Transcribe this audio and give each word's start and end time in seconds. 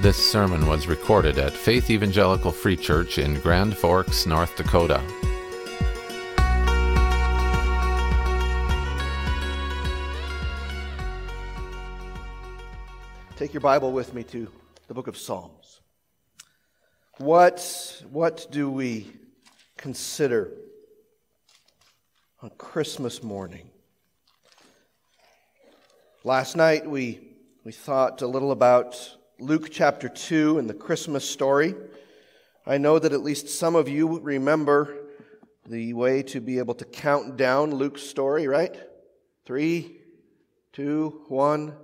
This 0.00 0.30
sermon 0.30 0.68
was 0.68 0.86
recorded 0.86 1.38
at 1.38 1.52
Faith 1.52 1.90
Evangelical 1.90 2.52
Free 2.52 2.76
Church 2.76 3.18
in 3.18 3.40
Grand 3.40 3.76
Forks, 3.76 4.26
North 4.26 4.54
Dakota. 4.54 5.02
Take 13.34 13.52
your 13.52 13.60
Bible 13.60 13.90
with 13.90 14.14
me 14.14 14.22
to 14.22 14.48
the 14.86 14.94
book 14.94 15.08
of 15.08 15.18
Psalms. 15.18 15.80
What, 17.16 18.00
what 18.08 18.46
do 18.52 18.70
we 18.70 19.10
consider 19.76 20.52
on 22.40 22.50
Christmas 22.50 23.20
morning? 23.24 23.68
Last 26.22 26.54
night 26.54 26.88
we, 26.88 27.18
we 27.64 27.72
thought 27.72 28.22
a 28.22 28.28
little 28.28 28.52
about 28.52 29.16
Luke 29.40 29.68
chapter 29.70 30.08
2 30.08 30.58
and 30.58 30.68
the 30.68 30.74
Christmas 30.74 31.28
story. 31.28 31.72
I 32.66 32.78
know 32.78 32.98
that 32.98 33.12
at 33.12 33.22
least 33.22 33.48
some 33.48 33.76
of 33.76 33.88
you 33.88 34.18
remember 34.18 34.96
the 35.64 35.92
way 35.92 36.24
to 36.24 36.40
be 36.40 36.58
able 36.58 36.74
to 36.74 36.84
count 36.84 37.36
down 37.36 37.72
Luke's 37.72 38.02
story, 38.02 38.48
right? 38.48 38.76
Three, 39.46 40.00
two, 40.72 41.22
one, 41.28 41.74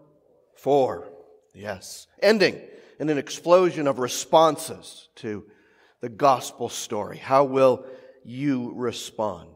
four. 0.56 1.06
Yes. 1.54 2.08
Ending 2.20 2.60
in 2.98 3.08
an 3.08 3.18
explosion 3.18 3.86
of 3.86 4.00
responses 4.00 5.08
to 5.16 5.44
the 6.00 6.08
gospel 6.08 6.68
story. 6.68 7.18
How 7.18 7.44
will 7.44 7.86
you 8.24 8.72
respond? 8.74 9.54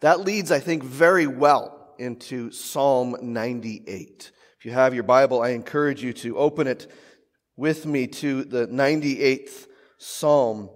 That 0.00 0.20
leads, 0.20 0.50
I 0.50 0.58
think, 0.58 0.82
very 0.82 1.28
well 1.28 1.94
into 1.98 2.50
Psalm 2.50 3.16
98. 3.22 4.32
If 4.58 4.64
you 4.64 4.72
have 4.72 4.92
your 4.92 5.04
Bible, 5.04 5.40
I 5.40 5.50
encourage 5.50 6.02
you 6.02 6.12
to 6.14 6.36
open 6.36 6.66
it 6.66 6.90
with 7.56 7.86
me 7.86 8.08
to 8.08 8.42
the 8.42 8.66
98th 8.66 9.68
Psalm. 9.98 10.68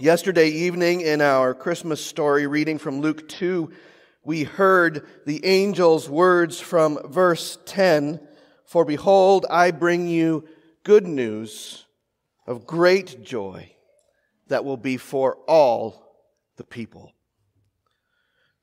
Yesterday 0.00 0.48
evening 0.48 1.00
in 1.00 1.20
our 1.20 1.54
Christmas 1.54 2.04
story 2.04 2.48
reading 2.48 2.76
from 2.76 3.00
Luke 3.00 3.28
2, 3.28 3.70
we 4.24 4.42
heard 4.42 5.06
the 5.26 5.44
angel's 5.44 6.08
words 6.08 6.58
from 6.58 6.98
verse 7.08 7.56
10 7.66 8.18
For 8.66 8.84
behold, 8.84 9.46
I 9.48 9.70
bring 9.70 10.08
you 10.08 10.48
good 10.82 11.06
news 11.06 11.84
of 12.48 12.66
great 12.66 13.22
joy 13.22 13.76
that 14.48 14.64
will 14.64 14.76
be 14.76 14.96
for 14.96 15.36
all 15.46 16.16
the 16.56 16.64
people. 16.64 17.13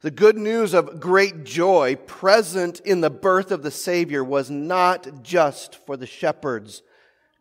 The 0.01 0.11
good 0.11 0.37
news 0.37 0.73
of 0.73 0.99
great 0.99 1.43
joy 1.43 1.95
present 1.95 2.79
in 2.79 3.01
the 3.01 3.11
birth 3.11 3.51
of 3.51 3.61
the 3.61 3.69
Savior 3.69 4.23
was 4.23 4.49
not 4.49 5.21
just 5.21 5.75
for 5.85 5.95
the 5.95 6.07
shepherds 6.07 6.81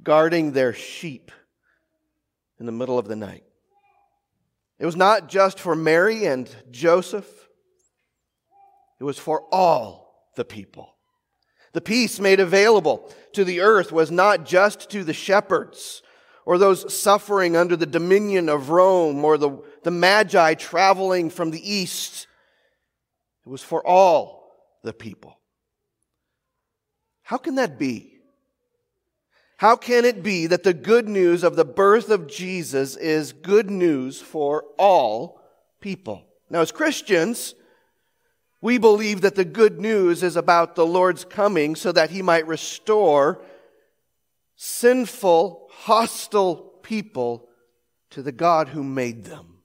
guarding 0.03 0.53
their 0.53 0.75
sheep 0.75 1.33
in 2.59 2.67
the 2.67 2.73
middle 2.73 2.99
of 2.99 3.09
the 3.09 3.17
night. 3.17 3.45
It 4.79 4.85
was 4.85 4.97
not 4.97 5.29
just 5.29 5.59
for 5.59 5.75
Mary 5.75 6.27
and 6.27 6.55
Joseph, 6.71 7.49
it 8.99 9.05
was 9.05 9.19
for 9.19 9.45
all 9.51 10.29
the 10.37 10.45
people. 10.45 10.95
The 11.73 11.81
peace 11.81 12.21
made 12.21 12.41
available 12.41 13.11
to 13.33 13.45
the 13.45 13.61
earth 13.61 13.91
was 13.91 14.11
not 14.11 14.45
just 14.45 14.91
to 14.91 15.03
the 15.03 15.15
shepherds 15.15 16.03
or 16.45 16.59
those 16.59 16.93
suffering 16.95 17.57
under 17.57 17.77
the 17.77 17.87
dominion 17.87 18.51
of 18.51 18.69
Rome 18.69 19.25
or 19.25 19.39
the, 19.39 19.63
the 19.83 19.91
magi 19.91 20.55
traveling 20.55 21.31
from 21.31 21.53
the 21.53 21.73
east 21.73 22.27
it 23.51 23.53
was 23.53 23.65
for 23.65 23.85
all 23.85 24.49
the 24.85 24.93
people. 24.93 25.37
How 27.25 27.37
can 27.37 27.57
that 27.57 27.81
be? 27.81 28.21
How 29.57 29.75
can 29.75 30.05
it 30.05 30.23
be 30.23 30.47
that 30.47 30.63
the 30.63 30.73
good 30.73 31.09
news 31.09 31.43
of 31.43 31.57
the 31.57 31.65
birth 31.65 32.11
of 32.11 32.29
Jesus 32.29 32.95
is 32.95 33.33
good 33.33 33.69
news 33.69 34.21
for 34.21 34.67
all 34.79 35.41
people? 35.81 36.23
Now, 36.49 36.61
as 36.61 36.71
Christians, 36.71 37.57
we 38.61 38.79
believe 38.79 39.23
that 39.23 39.35
the 39.35 39.45
good 39.45 39.81
news 39.81 40.23
is 40.23 40.37
about 40.37 40.77
the 40.77 40.87
Lord's 40.87 41.25
coming 41.25 41.75
so 41.75 41.91
that 41.91 42.11
he 42.11 42.23
might 42.23 42.47
restore 42.47 43.43
sinful, 44.55 45.67
hostile 45.73 46.55
people 46.85 47.49
to 48.11 48.23
the 48.23 48.31
God 48.31 48.69
who 48.69 48.85
made 48.85 49.25
them. 49.25 49.57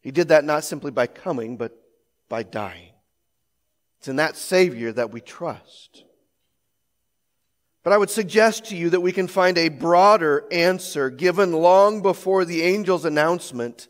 He 0.00 0.12
did 0.12 0.28
that 0.28 0.44
not 0.44 0.62
simply 0.62 0.92
by 0.92 1.08
coming, 1.08 1.56
but 1.56 1.80
by 2.28 2.42
dying. 2.42 2.92
It's 3.98 4.08
in 4.08 4.16
that 4.16 4.36
Savior 4.36 4.92
that 4.92 5.12
we 5.12 5.20
trust. 5.20 6.04
But 7.82 7.92
I 7.92 7.98
would 7.98 8.10
suggest 8.10 8.66
to 8.66 8.76
you 8.76 8.90
that 8.90 9.00
we 9.00 9.12
can 9.12 9.28
find 9.28 9.58
a 9.58 9.68
broader 9.68 10.44
answer 10.50 11.10
given 11.10 11.52
long 11.52 12.00
before 12.00 12.44
the 12.44 12.62
angel's 12.62 13.04
announcement 13.04 13.88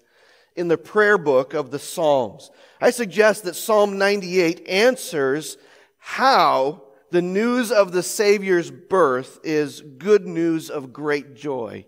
in 0.56 0.69
the 0.69 0.78
prayer 0.78 1.19
book 1.19 1.55
of 1.55 1.71
the 1.71 1.78
Psalms. 1.78 2.50
I 2.81 2.91
suggest 2.91 3.44
that 3.44 3.55
Psalm 3.55 3.99
98 3.99 4.69
answers 4.69 5.56
how 5.99 6.83
the 7.11 7.23
news 7.23 7.71
of 7.71 7.93
the 7.93 8.03
Savior's 8.03 8.71
birth 8.71 9.39
is 9.44 9.81
good 9.81 10.27
news 10.27 10.71
of 10.71 10.93
great 10.93 11.34
joy 11.34 11.87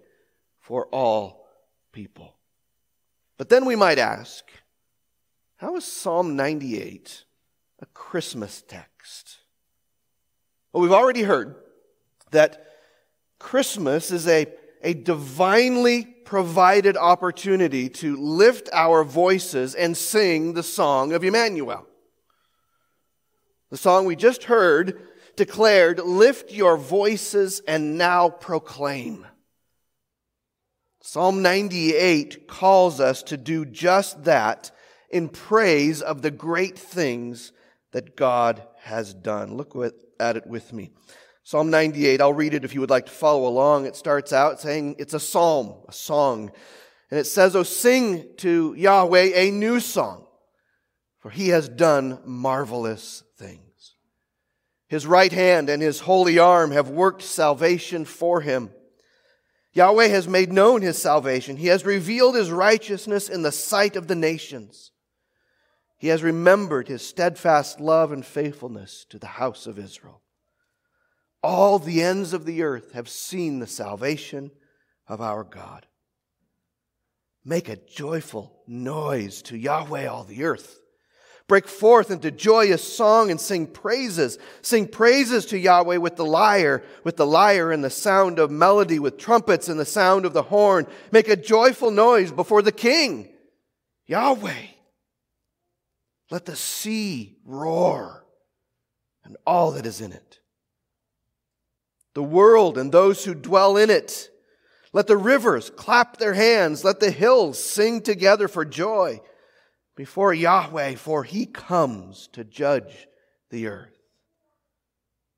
for 0.60 0.86
all 0.86 1.48
people. 1.92 2.36
But 3.36 3.48
then 3.48 3.64
we 3.64 3.76
might 3.76 3.98
ask, 3.98 4.44
how 5.56 5.76
is 5.76 5.84
Psalm 5.84 6.36
98 6.36 7.24
a 7.80 7.86
Christmas 7.86 8.62
text? 8.66 9.38
Well, 10.72 10.82
we've 10.82 10.92
already 10.92 11.22
heard 11.22 11.56
that 12.30 12.66
Christmas 13.38 14.10
is 14.10 14.28
a, 14.28 14.46
a 14.82 14.94
divinely 14.94 16.04
provided 16.04 16.96
opportunity 16.96 17.88
to 17.88 18.16
lift 18.16 18.68
our 18.72 19.04
voices 19.04 19.74
and 19.74 19.96
sing 19.96 20.52
the 20.52 20.62
song 20.62 21.12
of 21.12 21.24
Emmanuel. 21.24 21.86
The 23.70 23.76
song 23.76 24.04
we 24.04 24.16
just 24.16 24.44
heard 24.44 25.00
declared, 25.36 26.00
Lift 26.00 26.52
your 26.52 26.76
voices 26.76 27.60
and 27.66 27.96
now 27.96 28.28
proclaim. 28.28 29.26
Psalm 31.00 31.40
98 31.40 32.48
calls 32.48 33.00
us 33.00 33.22
to 33.22 33.36
do 33.36 33.64
just 33.64 34.24
that 34.24 34.72
in 35.10 35.28
praise 35.28 36.02
of 36.02 36.22
the 36.22 36.30
great 36.30 36.78
things 36.78 37.52
that 37.92 38.16
God 38.16 38.62
has 38.80 39.14
done. 39.14 39.56
Look 39.56 39.74
at 40.20 40.36
it 40.36 40.46
with 40.46 40.72
me. 40.72 40.90
Psalm 41.42 41.70
98, 41.70 42.20
I'll 42.20 42.32
read 42.32 42.54
it 42.54 42.64
if 42.64 42.74
you 42.74 42.80
would 42.80 42.90
like 42.90 43.06
to 43.06 43.12
follow 43.12 43.46
along. 43.46 43.86
It 43.86 43.94
starts 43.94 44.32
out 44.32 44.60
saying 44.60 44.96
it's 44.98 45.14
a 45.14 45.20
psalm, 45.20 45.74
a 45.88 45.92
song. 45.92 46.50
And 47.10 47.20
it 47.20 47.24
says, 47.24 47.54
Oh, 47.54 47.62
sing 47.62 48.26
to 48.38 48.74
Yahweh 48.76 49.30
a 49.32 49.50
new 49.52 49.78
song, 49.78 50.26
for 51.20 51.30
he 51.30 51.50
has 51.50 51.68
done 51.68 52.20
marvelous 52.24 53.22
things. 53.36 53.94
His 54.88 55.06
right 55.06 55.32
hand 55.32 55.68
and 55.68 55.80
his 55.80 56.00
holy 56.00 56.38
arm 56.38 56.72
have 56.72 56.90
worked 56.90 57.22
salvation 57.22 58.04
for 58.04 58.40
him. 58.40 58.70
Yahweh 59.72 60.08
has 60.08 60.26
made 60.26 60.52
known 60.52 60.82
his 60.82 61.00
salvation. 61.00 61.56
He 61.56 61.66
has 61.68 61.84
revealed 61.84 62.34
his 62.34 62.50
righteousness 62.50 63.28
in 63.28 63.42
the 63.42 63.52
sight 63.52 63.94
of 63.94 64.08
the 64.08 64.14
nations. 64.14 64.90
He 65.98 66.08
has 66.08 66.22
remembered 66.22 66.88
his 66.88 67.06
steadfast 67.06 67.80
love 67.80 68.12
and 68.12 68.24
faithfulness 68.24 69.06
to 69.10 69.18
the 69.18 69.26
house 69.26 69.66
of 69.66 69.78
Israel. 69.78 70.22
All 71.42 71.78
the 71.78 72.02
ends 72.02 72.32
of 72.32 72.44
the 72.44 72.62
earth 72.62 72.92
have 72.92 73.08
seen 73.08 73.58
the 73.58 73.66
salvation 73.66 74.50
of 75.08 75.20
our 75.20 75.44
God. 75.44 75.86
Make 77.44 77.68
a 77.68 77.76
joyful 77.76 78.62
noise 78.66 79.40
to 79.42 79.56
Yahweh, 79.56 80.06
all 80.06 80.24
the 80.24 80.44
earth. 80.44 80.80
Break 81.48 81.68
forth 81.68 82.10
into 82.10 82.32
joyous 82.32 82.82
song 82.82 83.30
and 83.30 83.40
sing 83.40 83.68
praises. 83.68 84.36
Sing 84.62 84.88
praises 84.88 85.46
to 85.46 85.58
Yahweh 85.58 85.98
with 85.98 86.16
the 86.16 86.24
lyre, 86.24 86.82
with 87.04 87.16
the 87.16 87.26
lyre 87.26 87.70
and 87.70 87.84
the 87.84 87.90
sound 87.90 88.40
of 88.40 88.50
melody, 88.50 88.98
with 88.98 89.16
trumpets 89.16 89.68
and 89.68 89.78
the 89.78 89.84
sound 89.84 90.26
of 90.26 90.32
the 90.32 90.42
horn. 90.42 90.88
Make 91.12 91.28
a 91.28 91.36
joyful 91.36 91.92
noise 91.92 92.32
before 92.32 92.62
the 92.62 92.72
King, 92.72 93.28
Yahweh. 94.06 94.66
Let 96.30 96.44
the 96.44 96.56
sea 96.56 97.36
roar 97.44 98.24
and 99.24 99.36
all 99.46 99.72
that 99.72 99.86
is 99.86 100.00
in 100.00 100.12
it. 100.12 100.40
The 102.14 102.22
world 102.22 102.78
and 102.78 102.90
those 102.90 103.24
who 103.24 103.34
dwell 103.34 103.76
in 103.76 103.90
it. 103.90 104.30
Let 104.92 105.06
the 105.06 105.16
rivers 105.16 105.70
clap 105.70 106.16
their 106.16 106.34
hands. 106.34 106.84
Let 106.84 107.00
the 107.00 107.10
hills 107.10 107.62
sing 107.62 108.00
together 108.00 108.48
for 108.48 108.64
joy 108.64 109.20
before 109.94 110.32
Yahweh, 110.32 110.94
for 110.94 111.24
he 111.24 111.46
comes 111.46 112.28
to 112.32 112.44
judge 112.44 113.06
the 113.50 113.66
earth. 113.66 113.96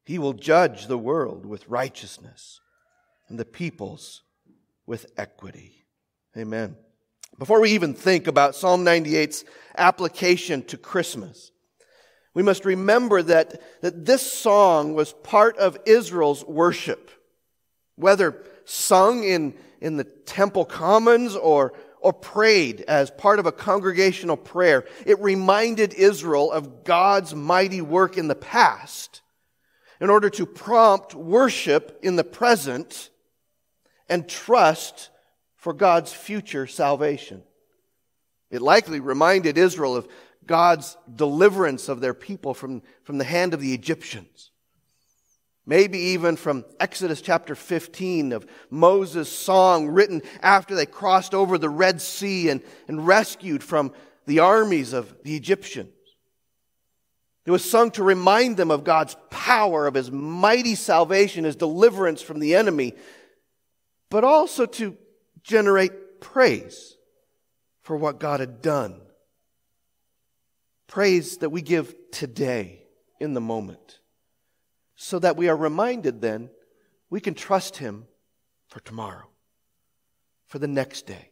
He 0.05 0.19
will 0.19 0.33
judge 0.33 0.87
the 0.87 0.99
world 0.99 1.45
with 1.45 1.69
righteousness 1.69 2.61
and 3.29 3.39
the 3.39 3.45
peoples 3.45 4.23
with 4.87 5.07
equity. 5.17 5.87
Amen. 6.37 6.77
Before 7.39 7.61
we 7.61 7.71
even 7.71 7.95
think 7.95 8.27
about 8.27 8.57
Psalm 8.57 8.85
98's 8.85 9.45
application 9.77 10.65
to 10.65 10.77
Christmas, 10.77 11.53
we 12.35 12.43
must 12.43 12.65
remember 12.65 13.23
that, 13.23 13.63
that 13.81 14.05
this 14.05 14.33
song 14.33 14.95
was 14.95 15.13
part 15.13 15.57
of 15.57 15.79
Israel's 15.87 16.45
worship. 16.45 17.11
Whether 17.95 18.45
sung 18.65 19.23
in, 19.23 19.55
in 19.81 19.97
the 19.97 20.05
temple 20.05 20.65
commons 20.65 21.37
or, 21.37 21.75
or 22.01 22.13
prayed 22.13 22.81
as 22.83 23.11
part 23.13 23.39
of 23.39 23.47
a 23.47 23.53
congregational 23.53 24.37
prayer, 24.37 24.85
it 25.07 25.21
reminded 25.21 25.95
Israel 25.95 26.51
of 26.51 26.83
God's 26.83 27.37
mighty 27.37 27.81
work 27.81 28.19
in 28.19 28.27
the 28.27 28.35
past 28.35 29.23
in 30.01 30.11
order 30.11 30.31
to 30.31 30.45
prompt 30.45 31.15
worship 31.15 32.01
in 32.03 32.17
the 32.17 32.25
present 32.25 33.11
and 34.09 34.29
trust 34.29 35.11
for 35.59 35.73
God's 35.73 36.13
future 36.13 36.67
salvation. 36.67 37.43
It 38.51 38.63
likely 38.63 39.01
reminded 39.01 39.59
Israel 39.59 39.97
of 39.97 40.09
God's 40.47 40.97
deliverance 41.15 41.91
of 41.91 42.01
their 42.01 42.15
people 42.15 42.55
from, 42.55 42.83
from 43.03 43.19
the 43.19 43.25
hand 43.25 43.53
of 43.53 43.61
the 43.61 43.75
Egyptians. 43.75 44.51
Maybe 45.67 45.99
even 45.99 46.37
from 46.37 46.65
Exodus 46.81 47.21
chapter 47.21 47.55
15 47.55 48.33
of 48.33 48.47
Moses' 48.71 49.31
song 49.31 49.89
written 49.89 50.23
after 50.41 50.75
they 50.75 50.87
crossed 50.87 51.35
over 51.35 51.59
the 51.59 51.69
Red 51.69 52.01
Sea 52.01 52.49
and, 52.49 52.63
and 52.87 53.07
rescued 53.07 53.63
from 53.63 53.93
the 54.27 54.39
armies 54.39 54.95
of 54.95 55.15
the 55.25 55.37
Egyptians. 55.37 55.93
It 57.45 57.51
was 57.51 57.69
sung 57.69 57.91
to 57.93 58.03
remind 58.03 58.57
them 58.57 58.71
of 58.71 58.85
God's 58.85 59.17
power, 59.29 59.87
of 59.87 59.95
his 59.95 60.11
mighty 60.11 60.75
salvation, 60.75 61.45
his 61.45 61.57
deliverance 61.57 62.23
from 62.23 62.39
the 62.39 62.55
enemy, 62.55 62.95
but 64.09 64.25
also 64.25 64.65
to 64.65 64.97
generate 65.49 66.21
praise 66.21 66.97
for 67.81 67.97
what 67.97 68.21
God 68.21 68.41
had 68.41 68.61
done. 68.61 69.01
Praise 70.87 71.39
that 71.39 71.49
we 71.49 71.63
give 71.63 71.95
today 72.13 72.83
in 73.19 73.33
the 73.33 73.41
moment, 73.41 73.99
so 74.95 75.19
that 75.19 75.37
we 75.37 75.49
are 75.49 75.57
reminded 75.57 76.21
then 76.21 76.51
we 77.11 77.21
can 77.21 77.35
trust 77.35 77.79
Him 77.79 78.07
for 78.69 78.81
tomorrow, 78.81 79.27
for 80.47 80.59
the 80.59 80.69
next 80.69 81.07
day, 81.07 81.31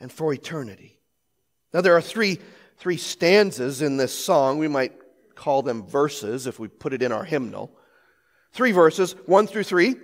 and 0.00 0.10
for 0.10 0.32
eternity. 0.32 0.98
Now, 1.72 1.82
there 1.82 1.96
are 1.96 2.02
three, 2.02 2.38
three 2.78 2.96
stanzas 2.96 3.82
in 3.82 3.98
this 3.98 4.18
song. 4.18 4.58
We 4.58 4.68
might 4.68 4.92
call 5.34 5.62
them 5.62 5.86
verses 5.86 6.46
if 6.46 6.58
we 6.58 6.68
put 6.68 6.94
it 6.94 7.02
in 7.02 7.12
our 7.12 7.24
hymnal. 7.24 7.76
Three 8.52 8.72
verses, 8.72 9.14
one 9.26 9.46
through 9.46 9.64
three. 9.64 9.96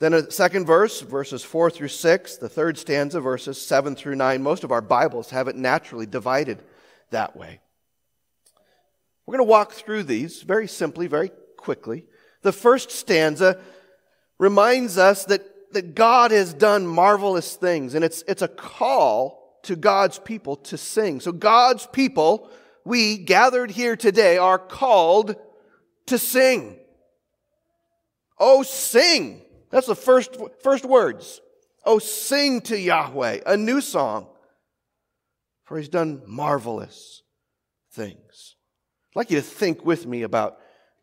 Then 0.00 0.14
a 0.14 0.30
second 0.30 0.66
verse, 0.66 1.00
verses 1.00 1.42
4 1.42 1.70
through 1.70 1.88
6. 1.88 2.36
The 2.36 2.48
third 2.48 2.78
stanza, 2.78 3.20
verses 3.20 3.60
7 3.60 3.96
through 3.96 4.14
9. 4.14 4.42
Most 4.42 4.62
of 4.62 4.70
our 4.70 4.80
Bibles 4.80 5.30
have 5.30 5.48
it 5.48 5.56
naturally 5.56 6.06
divided 6.06 6.62
that 7.10 7.36
way. 7.36 7.60
We're 9.26 9.36
going 9.36 9.46
to 9.46 9.50
walk 9.50 9.72
through 9.72 10.04
these 10.04 10.42
very 10.42 10.68
simply, 10.68 11.06
very 11.06 11.30
quickly. 11.56 12.06
The 12.42 12.52
first 12.52 12.92
stanza 12.92 13.60
reminds 14.38 14.98
us 14.98 15.24
that, 15.26 15.72
that 15.72 15.94
God 15.94 16.30
has 16.30 16.54
done 16.54 16.86
marvelous 16.86 17.56
things, 17.56 17.94
and 17.94 18.04
it's, 18.04 18.22
it's 18.28 18.42
a 18.42 18.48
call 18.48 19.58
to 19.64 19.74
God's 19.74 20.18
people 20.18 20.56
to 20.56 20.78
sing. 20.78 21.20
So, 21.20 21.32
God's 21.32 21.86
people, 21.88 22.48
we 22.84 23.18
gathered 23.18 23.72
here 23.72 23.96
today, 23.96 24.38
are 24.38 24.58
called 24.58 25.34
to 26.06 26.18
sing. 26.18 26.78
Oh, 28.38 28.62
sing! 28.62 29.42
That's 29.70 29.86
the 29.86 29.94
first, 29.94 30.36
first 30.62 30.84
words. 30.84 31.40
Oh, 31.84 31.98
sing 31.98 32.60
to 32.62 32.78
Yahweh 32.78 33.40
a 33.46 33.56
new 33.56 33.80
song, 33.80 34.26
for 35.64 35.78
he's 35.78 35.88
done 35.88 36.22
marvelous 36.26 37.22
things. 37.92 38.56
I'd 39.12 39.16
like 39.16 39.30
you 39.30 39.38
to 39.38 39.42
think 39.42 39.84
with 39.84 40.06
me 40.06 40.22
about 40.22 40.58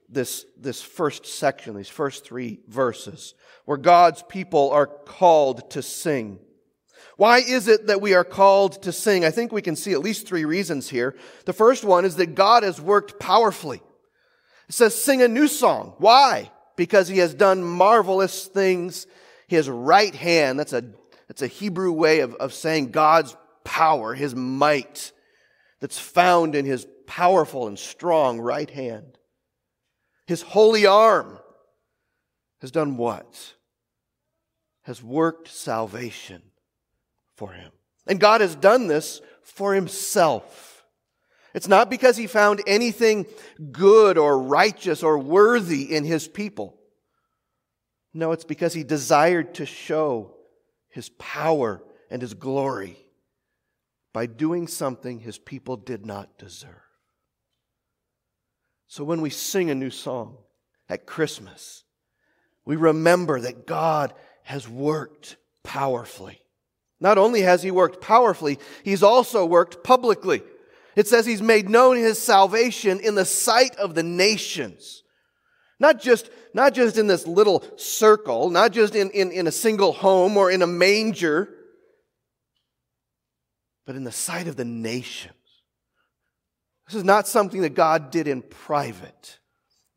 this, 0.10 0.46
this 0.60 0.82
first 0.82 1.26
section, 1.26 1.76
these 1.76 1.90
first 1.90 2.26
three 2.26 2.60
verses, 2.68 3.34
where 3.66 3.78
God's 3.78 4.24
people 4.24 4.72
are 4.72 4.88
called 4.88 5.70
to 5.72 5.82
sing. 5.82 6.40
Why 7.18 7.40
is 7.40 7.68
it 7.68 7.88
that 7.88 8.02
we 8.02 8.14
are 8.14 8.24
called 8.24 8.84
to 8.84 8.92
sing? 8.92 9.26
I 9.26 9.32
think 9.32 9.52
we 9.52 9.62
can 9.62 9.76
see 9.76 9.94
at 9.94 10.02
least 10.02 10.28
three 10.28 10.46
reasons 10.46 10.90
here. 10.90 11.16
The 11.46 11.54
first 11.54 11.84
one 11.84 12.06
is 12.06 12.18
that 12.18 12.36
God 12.36 12.64
has 12.64 12.80
worked 12.82 13.20
powerfully. 13.20 13.82
It 14.68 14.74
says, 14.74 15.02
sing 15.02 15.22
a 15.22 15.28
new 15.28 15.48
song. 15.48 15.94
Why? 15.98 16.52
Because 16.76 17.08
he 17.08 17.20
has 17.20 17.34
done 17.34 17.64
marvelous 17.64 18.46
things. 18.46 19.08
His 19.48 19.70
right 19.70 20.14
hand, 20.14 20.60
that's 20.60 20.74
a, 20.74 20.84
that's 21.28 21.42
a 21.42 21.48
Hebrew 21.48 21.92
way 21.92 22.22
of, 22.22 22.34
of 22.36 22.54
saying 22.54 22.92
God's 22.92 23.36
power, 23.64 24.14
his 24.14 24.36
might, 24.36 25.12
that's 25.80 26.00
found 26.00 26.56
in 26.56 26.66
his 26.66 26.88
powerful 27.08 27.68
and 27.68 27.78
strong 27.78 28.40
right 28.40 28.70
hand. 28.70 29.18
His 30.28 30.42
holy 30.42 30.86
arm 30.86 31.40
has 32.62 32.72
done 32.72 32.98
what? 32.98 33.54
Has 34.84 35.04
worked 35.04 35.48
salvation 35.48 36.42
for 37.36 37.52
him. 37.52 37.72
And 38.08 38.20
God 38.20 38.42
has 38.42 38.56
done 38.56 38.88
this 38.88 39.22
for 39.44 39.74
himself. 39.74 40.75
It's 41.56 41.70
not 41.70 41.90
because 41.90 42.18
he 42.18 42.28
found 42.28 42.62
anything 42.68 43.26
good 43.72 44.18
or 44.18 44.38
righteous 44.38 45.02
or 45.02 45.18
worthy 45.18 45.96
in 45.96 46.04
his 46.04 46.28
people. 46.28 46.78
No, 48.14 48.34
it's 48.34 48.44
because 48.44 48.74
he 48.74 48.84
desired 48.84 49.56
to 49.56 49.66
show 49.66 50.36
his 50.90 51.08
power 51.18 51.82
and 52.12 52.22
his 52.22 52.34
glory 52.34 52.98
by 54.12 54.26
doing 54.26 54.68
something 54.68 55.22
his 55.22 55.38
people 55.38 55.78
did 55.78 56.06
not 56.06 56.38
deserve. 56.38 56.72
So 58.88 59.06
when 59.06 59.22
we 59.22 59.30
sing 59.30 59.70
a 59.70 59.76
new 59.76 59.92
song 59.92 60.38
at 60.90 61.06
Christmas, 61.06 61.86
we 62.66 62.76
remember 62.76 63.40
that 63.40 63.66
God 63.66 64.14
has 64.44 64.68
worked 64.68 65.38
powerfully. 65.64 66.42
Not 67.00 67.18
only 67.18 67.44
has 67.44 67.64
he 67.64 67.72
worked 67.72 68.02
powerfully, 68.02 68.60
he's 68.84 69.04
also 69.04 69.46
worked 69.46 69.86
publicly. 69.86 70.42
It 70.96 71.08
says 71.08 71.26
he's 71.26 71.42
made 71.42 71.70
known 71.70 71.98
his 71.98 72.22
salvation 72.22 73.00
in 73.00 73.16
the 73.16 73.26
sight 73.26 73.76
of 73.76 73.96
the 73.96 74.04
nations. 74.04 75.04
Not 75.80 76.02
just, 76.02 76.30
not 76.54 76.74
just 76.74 76.98
in 76.98 77.08
this 77.08 77.28
little 77.28 77.64
circle, 77.78 78.50
not 78.50 78.72
just 78.72 78.96
in, 78.96 79.12
in, 79.12 79.32
in 79.32 79.48
a 79.48 79.52
single 79.52 79.92
home 79.92 80.38
or 80.38 80.50
in 80.50 80.62
a 80.62 80.68
manger, 80.68 81.50
but 83.86 83.96
in 83.96 84.06
the 84.06 84.12
sight 84.12 84.48
of 84.48 84.56
the 84.56 84.66
nations. 84.66 85.34
This 86.88 86.96
is 86.96 87.04
not 87.04 87.28
something 87.28 87.62
that 87.62 87.76
God 87.76 88.10
did 88.10 88.28
in 88.28 88.42
private. 88.42 89.40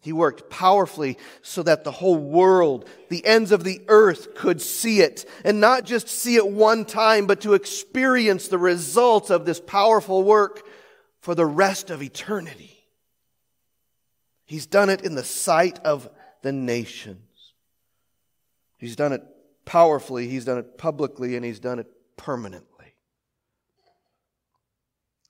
He 0.01 0.13
worked 0.13 0.49
powerfully 0.49 1.19
so 1.43 1.63
that 1.63 1.85
the 1.85 1.93
whole 1.93 2.17
world, 2.17 2.89
the 3.09 3.25
ends 3.25 3.53
of 3.53 3.63
the 3.63 3.83
earth 3.89 4.35
could 4.35 4.61
see 4.61 5.01
it. 5.01 5.29
And 5.45 5.61
not 5.61 5.85
just 5.85 6.09
see 6.09 6.37
it 6.37 6.49
one 6.49 6.85
time, 6.85 7.27
but 7.27 7.43
to 7.43 7.55
experience 7.55 8.49
the 8.49 8.59
results 8.59 9.31
of 9.31 9.45
this 9.45 9.61
powerful 9.61 10.23
work 10.23 10.68
for 11.21 11.35
the 11.35 11.47
rest 11.47 11.91
of 11.91 12.03
eternity. 12.03 12.79
He's 14.45 14.67
done 14.67 14.89
it 14.89 15.03
in 15.03 15.15
the 15.15 15.25
sight 15.25 15.79
of 15.85 16.09
the 16.43 16.53
nations. 16.53 17.53
He's 18.79 18.97
done 18.97 19.13
it 19.13 19.23
powerfully, 19.65 20.29
he's 20.29 20.45
done 20.45 20.59
it 20.59 20.79
publicly, 20.79 21.37
and 21.37 21.45
he's 21.45 21.61
done 21.61 21.79
it 21.79 21.89
permanently. 22.17 22.95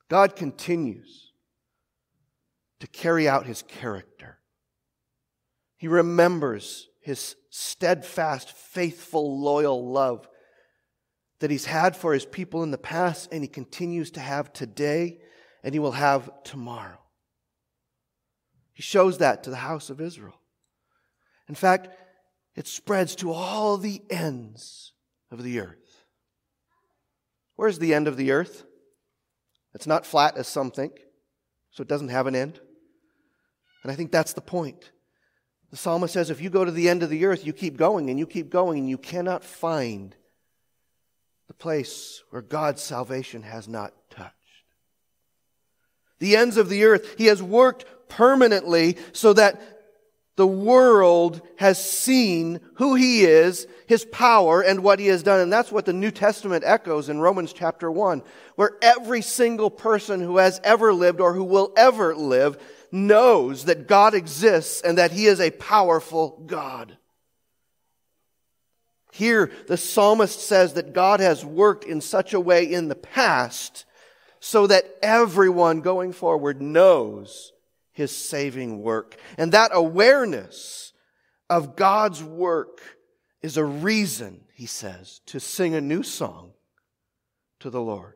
God 0.07 0.35
continues 0.35 1.33
to 2.79 2.87
carry 2.87 3.27
out 3.27 3.45
his 3.45 3.61
character. 3.61 4.39
He 5.77 5.87
remembers 5.87 6.89
his 7.01 7.35
steadfast, 7.49 8.51
faithful, 8.51 9.41
loyal 9.41 9.91
love 9.91 10.27
that 11.39 11.51
he's 11.51 11.65
had 11.65 11.95
for 11.95 12.13
his 12.13 12.25
people 12.25 12.63
in 12.63 12.71
the 12.71 12.77
past 12.77 13.29
and 13.31 13.41
he 13.41 13.47
continues 13.47 14.11
to 14.11 14.19
have 14.19 14.51
today 14.51 15.19
and 15.63 15.73
he 15.73 15.79
will 15.79 15.91
have 15.91 16.31
tomorrow. 16.43 16.99
He 18.73 18.83
shows 18.83 19.17
that 19.17 19.43
to 19.43 19.49
the 19.49 19.57
house 19.57 19.89
of 19.89 19.99
Israel. 19.99 20.39
In 21.47 21.55
fact, 21.55 21.89
it 22.55 22.67
spreads 22.67 23.15
to 23.17 23.31
all 23.31 23.77
the 23.77 24.01
ends 24.09 24.93
of 25.31 25.43
the 25.43 25.59
earth. 25.59 26.05
Where's 27.55 27.79
the 27.79 27.93
end 27.93 28.07
of 28.07 28.17
the 28.17 28.31
earth? 28.31 28.63
It's 29.73 29.87
not 29.87 30.05
flat 30.05 30.37
as 30.37 30.47
some 30.47 30.71
think, 30.71 30.93
so 31.71 31.81
it 31.81 31.87
doesn't 31.87 32.09
have 32.09 32.27
an 32.27 32.35
end. 32.35 32.59
And 33.83 33.91
I 33.91 33.95
think 33.95 34.11
that's 34.11 34.33
the 34.33 34.41
point. 34.41 34.91
The 35.71 35.77
psalmist 35.77 36.13
says 36.13 36.29
if 36.29 36.41
you 36.41 36.49
go 36.49 36.65
to 36.65 36.71
the 36.71 36.89
end 36.89 37.03
of 37.03 37.09
the 37.09 37.25
earth, 37.25 37.45
you 37.45 37.53
keep 37.53 37.77
going 37.77 38.09
and 38.09 38.17
you 38.17 38.25
keep 38.25 38.49
going, 38.49 38.79
and 38.79 38.89
you 38.89 38.97
cannot 38.97 39.43
find 39.43 40.15
the 41.47 41.53
place 41.53 42.23
where 42.29 42.41
God's 42.41 42.81
salvation 42.81 43.43
has 43.43 43.67
not 43.67 43.93
the 46.19 46.35
ends 46.35 46.57
of 46.57 46.69
the 46.69 46.83
earth. 46.85 47.15
He 47.17 47.25
has 47.25 47.41
worked 47.41 47.85
permanently 48.07 48.97
so 49.13 49.33
that 49.33 49.61
the 50.35 50.47
world 50.47 51.41
has 51.57 51.83
seen 51.83 52.61
who 52.75 52.95
he 52.95 53.25
is, 53.25 53.67
his 53.87 54.05
power, 54.05 54.61
and 54.61 54.81
what 54.81 54.97
he 54.99 55.07
has 55.07 55.21
done. 55.21 55.41
And 55.41 55.51
that's 55.51 55.69
what 55.69 55.85
the 55.85 55.91
New 55.91 56.11
Testament 56.11 56.63
echoes 56.65 57.09
in 57.09 57.19
Romans 57.19 57.51
chapter 57.51 57.91
1, 57.91 58.23
where 58.55 58.77
every 58.81 59.21
single 59.21 59.69
person 59.69 60.21
who 60.21 60.37
has 60.37 60.61
ever 60.63 60.93
lived 60.93 61.19
or 61.19 61.33
who 61.33 61.43
will 61.43 61.73
ever 61.75 62.15
live 62.15 62.57
knows 62.89 63.65
that 63.65 63.87
God 63.87 64.13
exists 64.13 64.81
and 64.81 64.97
that 64.97 65.11
he 65.11 65.25
is 65.25 65.41
a 65.41 65.51
powerful 65.51 66.41
God. 66.45 66.97
Here, 69.11 69.51
the 69.67 69.75
psalmist 69.75 70.39
says 70.39 70.73
that 70.75 70.93
God 70.93 71.19
has 71.19 71.43
worked 71.43 71.83
in 71.83 71.99
such 71.99 72.33
a 72.33 72.39
way 72.39 72.63
in 72.63 72.87
the 72.87 72.95
past 72.95 73.83
so 74.39 74.67
that 74.67 74.85
everyone 75.01 75.81
going 75.81 76.13
forward 76.13 76.61
knows 76.61 77.51
his 77.91 78.15
saving 78.15 78.81
work. 78.81 79.17
And 79.37 79.51
that 79.51 79.71
awareness 79.73 80.93
of 81.49 81.75
God's 81.75 82.23
work 82.23 82.79
is 83.41 83.57
a 83.57 83.65
reason, 83.65 84.41
he 84.53 84.65
says, 84.65 85.21
to 85.27 85.39
sing 85.39 85.75
a 85.75 85.81
new 85.81 86.03
song 86.03 86.53
to 87.59 87.69
the 87.69 87.81
Lord. 87.81 88.13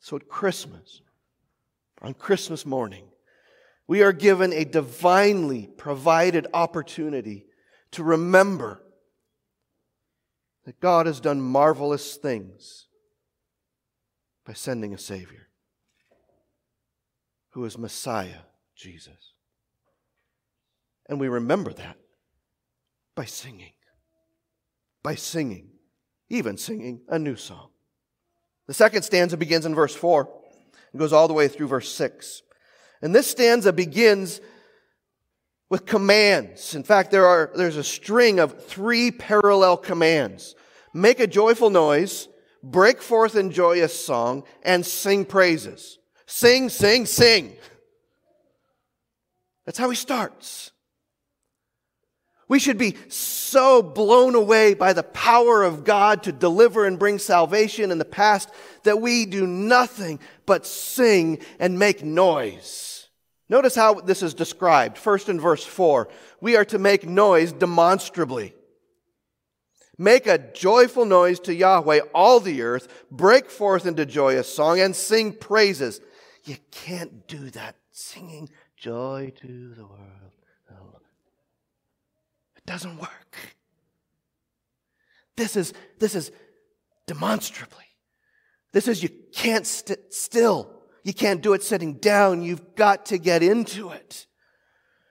So 0.00 0.16
at 0.16 0.28
Christmas, 0.28 1.02
on 2.00 2.14
Christmas 2.14 2.66
morning, 2.66 3.04
we 3.86 4.02
are 4.02 4.12
given 4.12 4.52
a 4.52 4.64
divinely 4.64 5.68
provided 5.76 6.46
opportunity 6.54 7.46
to 7.92 8.02
remember 8.02 8.82
that 10.64 10.80
God 10.80 11.06
has 11.06 11.20
done 11.20 11.40
marvelous 11.40 12.16
things 12.16 12.86
by 14.46 14.52
sending 14.52 14.92
a 14.92 14.98
Savior 14.98 15.48
who 17.50 17.64
is 17.64 17.78
Messiah, 17.78 18.40
Jesus. 18.74 19.32
And 21.08 21.20
we 21.20 21.28
remember 21.28 21.72
that 21.72 21.96
by 23.14 23.24
singing, 23.24 23.72
by 25.02 25.14
singing, 25.14 25.68
even 26.30 26.56
singing 26.56 27.02
a 27.08 27.18
new 27.18 27.36
song. 27.36 27.68
The 28.66 28.74
second 28.74 29.02
stanza 29.02 29.36
begins 29.36 29.66
in 29.66 29.74
verse 29.74 29.94
4 29.94 30.28
and 30.92 30.98
goes 30.98 31.12
all 31.12 31.28
the 31.28 31.34
way 31.34 31.48
through 31.48 31.68
verse 31.68 31.92
6. 31.92 32.42
And 33.02 33.14
this 33.14 33.26
stanza 33.26 33.72
begins 33.72 34.40
with 35.68 35.84
commands. 35.84 36.74
In 36.74 36.84
fact, 36.84 37.10
there 37.10 37.26
are, 37.26 37.50
there's 37.54 37.76
a 37.76 37.84
string 37.84 38.38
of 38.38 38.64
three 38.66 39.10
parallel 39.10 39.76
commands. 39.76 40.54
Make 40.94 41.18
a 41.18 41.26
joyful 41.26 41.70
noise, 41.70 42.28
break 42.62 43.02
forth 43.02 43.36
in 43.36 43.50
joyous 43.50 44.04
song, 44.04 44.44
and 44.62 44.84
sing 44.84 45.24
praises. 45.24 45.98
Sing, 46.26 46.68
sing, 46.68 47.06
sing. 47.06 47.56
That's 49.64 49.78
how 49.78 49.90
he 49.90 49.96
starts. 49.96 50.70
We 52.48 52.58
should 52.58 52.78
be 52.78 52.96
so 53.08 53.82
blown 53.82 54.34
away 54.34 54.74
by 54.74 54.92
the 54.92 55.02
power 55.02 55.62
of 55.62 55.84
God 55.84 56.24
to 56.24 56.32
deliver 56.32 56.84
and 56.84 56.98
bring 56.98 57.18
salvation 57.18 57.90
in 57.90 57.98
the 57.98 58.04
past 58.04 58.50
that 58.82 59.00
we 59.00 59.24
do 59.24 59.46
nothing 59.46 60.18
but 60.44 60.66
sing 60.66 61.38
and 61.58 61.78
make 61.78 62.04
noise. 62.04 63.08
Notice 63.48 63.74
how 63.74 63.94
this 63.94 64.22
is 64.22 64.34
described. 64.34 64.98
First 64.98 65.28
in 65.28 65.40
verse 65.40 65.64
4, 65.64 66.08
we 66.40 66.56
are 66.56 66.64
to 66.66 66.78
make 66.78 67.08
noise 67.08 67.52
demonstrably. 67.52 68.54
Make 69.98 70.26
a 70.26 70.38
joyful 70.38 71.04
noise 71.04 71.38
to 71.40 71.54
Yahweh, 71.54 72.00
all 72.14 72.40
the 72.40 72.62
earth. 72.62 73.06
Break 73.10 73.50
forth 73.50 73.86
into 73.86 74.06
joyous 74.06 74.52
song 74.52 74.80
and 74.80 74.96
sing 74.96 75.32
praises. 75.34 76.00
You 76.44 76.56
can't 76.70 77.26
do 77.28 77.50
that 77.50 77.76
singing 77.90 78.48
joy 78.76 79.32
to 79.40 79.74
the 79.74 79.84
world. 79.84 80.32
It 82.64 82.66
doesn't 82.66 82.96
work. 82.98 83.36
This 85.36 85.56
is, 85.56 85.72
this 85.98 86.14
is 86.14 86.30
demonstrably. 87.06 87.84
This 88.72 88.88
is 88.88 89.02
you 89.02 89.08
can't 89.32 89.66
sit 89.66 90.14
still. 90.14 90.70
You 91.02 91.12
can't 91.12 91.42
do 91.42 91.54
it 91.54 91.62
sitting 91.62 91.94
down. 91.94 92.42
You've 92.42 92.74
got 92.76 93.06
to 93.06 93.18
get 93.18 93.42
into 93.42 93.90
it 93.90 94.26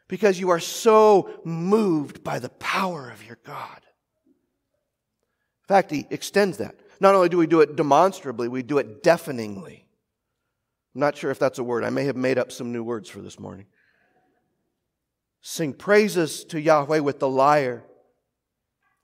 because 0.07 0.39
you 0.39 0.49
are 0.49 0.59
so 0.59 1.41
moved 1.43 2.23
by 2.23 2.39
the 2.39 2.49
power 2.49 3.09
of 3.09 3.25
your 3.25 3.37
God. 3.43 3.81
In 5.63 5.67
fact, 5.67 5.91
he 5.91 6.05
extends 6.09 6.57
that. 6.57 6.75
Not 6.99 7.15
only 7.15 7.29
do 7.29 7.37
we 7.37 7.47
do 7.47 7.61
it 7.61 7.75
demonstrably, 7.75 8.47
we 8.47 8.63
do 8.63 8.77
it 8.77 9.03
deafeningly. 9.03 9.87
I'm 10.93 11.01
not 11.01 11.17
sure 11.17 11.31
if 11.31 11.39
that's 11.39 11.59
a 11.59 11.63
word. 11.63 11.83
I 11.83 11.89
may 11.89 12.05
have 12.05 12.15
made 12.15 12.37
up 12.37 12.51
some 12.51 12.71
new 12.71 12.83
words 12.83 13.09
for 13.09 13.21
this 13.21 13.39
morning. 13.39 13.65
Sing 15.41 15.73
praises 15.73 16.43
to 16.45 16.59
Yahweh 16.59 16.99
with 16.99 17.19
the 17.19 17.29
lyre, 17.29 17.83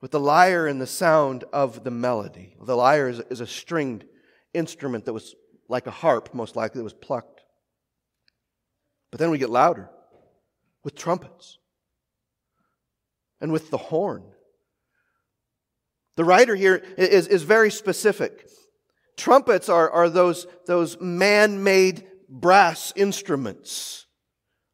with 0.02 0.12
the 0.12 0.20
lyre 0.20 0.68
and 0.68 0.80
the 0.80 0.88
sound 0.88 1.46
of 1.52 1.84
the 1.84 1.92
melody. 1.92 2.56
The 2.62 2.76
lyre 2.76 3.10
is, 3.10 3.20
is 3.32 3.40
a 3.40 3.48
stringed 3.48 4.06
instrument 4.54 5.06
that 5.06 5.14
was 5.14 5.34
like 5.70 5.88
a 5.88 5.92
harp, 5.92 6.34
most 6.34 6.56
likely, 6.56 6.80
that 6.80 6.84
was 6.84 6.94
plucked. 6.94 7.42
But 9.12 9.20
then 9.20 9.32
we 9.32 9.38
get 9.38 9.50
louder 9.50 9.90
with 10.84 10.96
trumpets 10.96 11.58
and 13.42 13.52
with 13.52 13.72
the 13.72 13.78
horn. 13.78 14.24
The 16.18 16.26
writer 16.26 16.56
here 16.56 16.84
is, 16.98 17.28
is 17.28 17.44
very 17.44 17.72
specific. 17.72 18.50
Trumpets 19.16 19.70
are, 19.70 19.90
are 19.90 20.10
those, 20.10 20.48
those 20.66 21.00
man 21.00 21.64
made 21.64 22.06
brass 22.28 22.92
instruments 22.96 24.08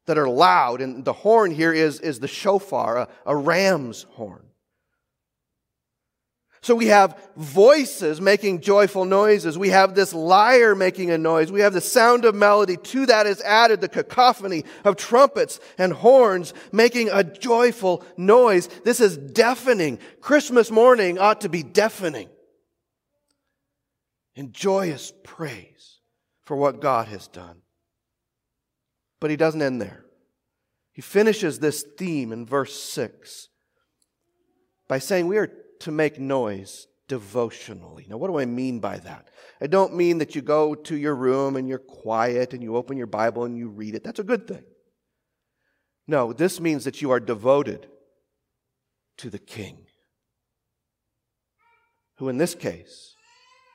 that 0.06 0.18
are 0.18 0.28
loud, 0.28 0.80
and 0.80 1.04
the 1.04 1.12
horn 1.12 1.50
here 1.50 1.72
is, 1.72 2.00
is 2.00 2.18
the 2.20 2.28
shofar, 2.28 2.96
a, 2.96 3.08
a 3.26 3.36
ram's 3.36 4.06
horn. 4.12 4.46
So 6.64 6.74
we 6.74 6.86
have 6.86 7.20
voices 7.36 8.22
making 8.22 8.62
joyful 8.62 9.04
noises. 9.04 9.58
We 9.58 9.68
have 9.68 9.94
this 9.94 10.14
lyre 10.14 10.74
making 10.74 11.10
a 11.10 11.18
noise. 11.18 11.52
We 11.52 11.60
have 11.60 11.74
the 11.74 11.82
sound 11.82 12.24
of 12.24 12.34
melody. 12.34 12.78
To 12.78 13.04
that 13.04 13.26
is 13.26 13.42
added 13.42 13.82
the 13.82 13.88
cacophony 13.90 14.64
of 14.82 14.96
trumpets 14.96 15.60
and 15.76 15.92
horns 15.92 16.54
making 16.72 17.10
a 17.12 17.22
joyful 17.22 18.02
noise. 18.16 18.68
This 18.82 19.00
is 19.00 19.18
deafening. 19.18 19.98
Christmas 20.22 20.70
morning 20.70 21.18
ought 21.18 21.42
to 21.42 21.50
be 21.50 21.62
deafening 21.62 22.30
in 24.34 24.52
joyous 24.52 25.12
praise 25.22 25.98
for 26.46 26.56
what 26.56 26.80
God 26.80 27.08
has 27.08 27.28
done. 27.28 27.58
But 29.20 29.28
he 29.28 29.36
doesn't 29.36 29.60
end 29.60 29.82
there. 29.82 30.06
He 30.94 31.02
finishes 31.02 31.58
this 31.58 31.82
theme 31.98 32.32
in 32.32 32.46
verse 32.46 32.74
6 32.82 33.50
by 34.88 34.98
saying 34.98 35.26
we 35.26 35.36
are 35.36 35.52
to 35.80 35.90
make 35.90 36.18
noise 36.18 36.86
devotionally. 37.08 38.06
Now, 38.08 38.16
what 38.16 38.28
do 38.28 38.38
I 38.38 38.44
mean 38.44 38.80
by 38.80 38.98
that? 38.98 39.28
I 39.60 39.66
don't 39.66 39.94
mean 39.94 40.18
that 40.18 40.34
you 40.34 40.42
go 40.42 40.74
to 40.74 40.96
your 40.96 41.14
room 41.14 41.56
and 41.56 41.68
you're 41.68 41.78
quiet 41.78 42.52
and 42.52 42.62
you 42.62 42.76
open 42.76 42.96
your 42.96 43.06
Bible 43.06 43.44
and 43.44 43.56
you 43.56 43.68
read 43.68 43.94
it. 43.94 44.04
That's 44.04 44.20
a 44.20 44.24
good 44.24 44.48
thing. 44.48 44.64
No, 46.06 46.32
this 46.32 46.60
means 46.60 46.84
that 46.84 47.00
you 47.00 47.10
are 47.10 47.20
devoted 47.20 47.86
to 49.18 49.30
the 49.30 49.38
King, 49.38 49.86
who 52.16 52.28
in 52.28 52.36
this 52.36 52.54
case 52.54 53.14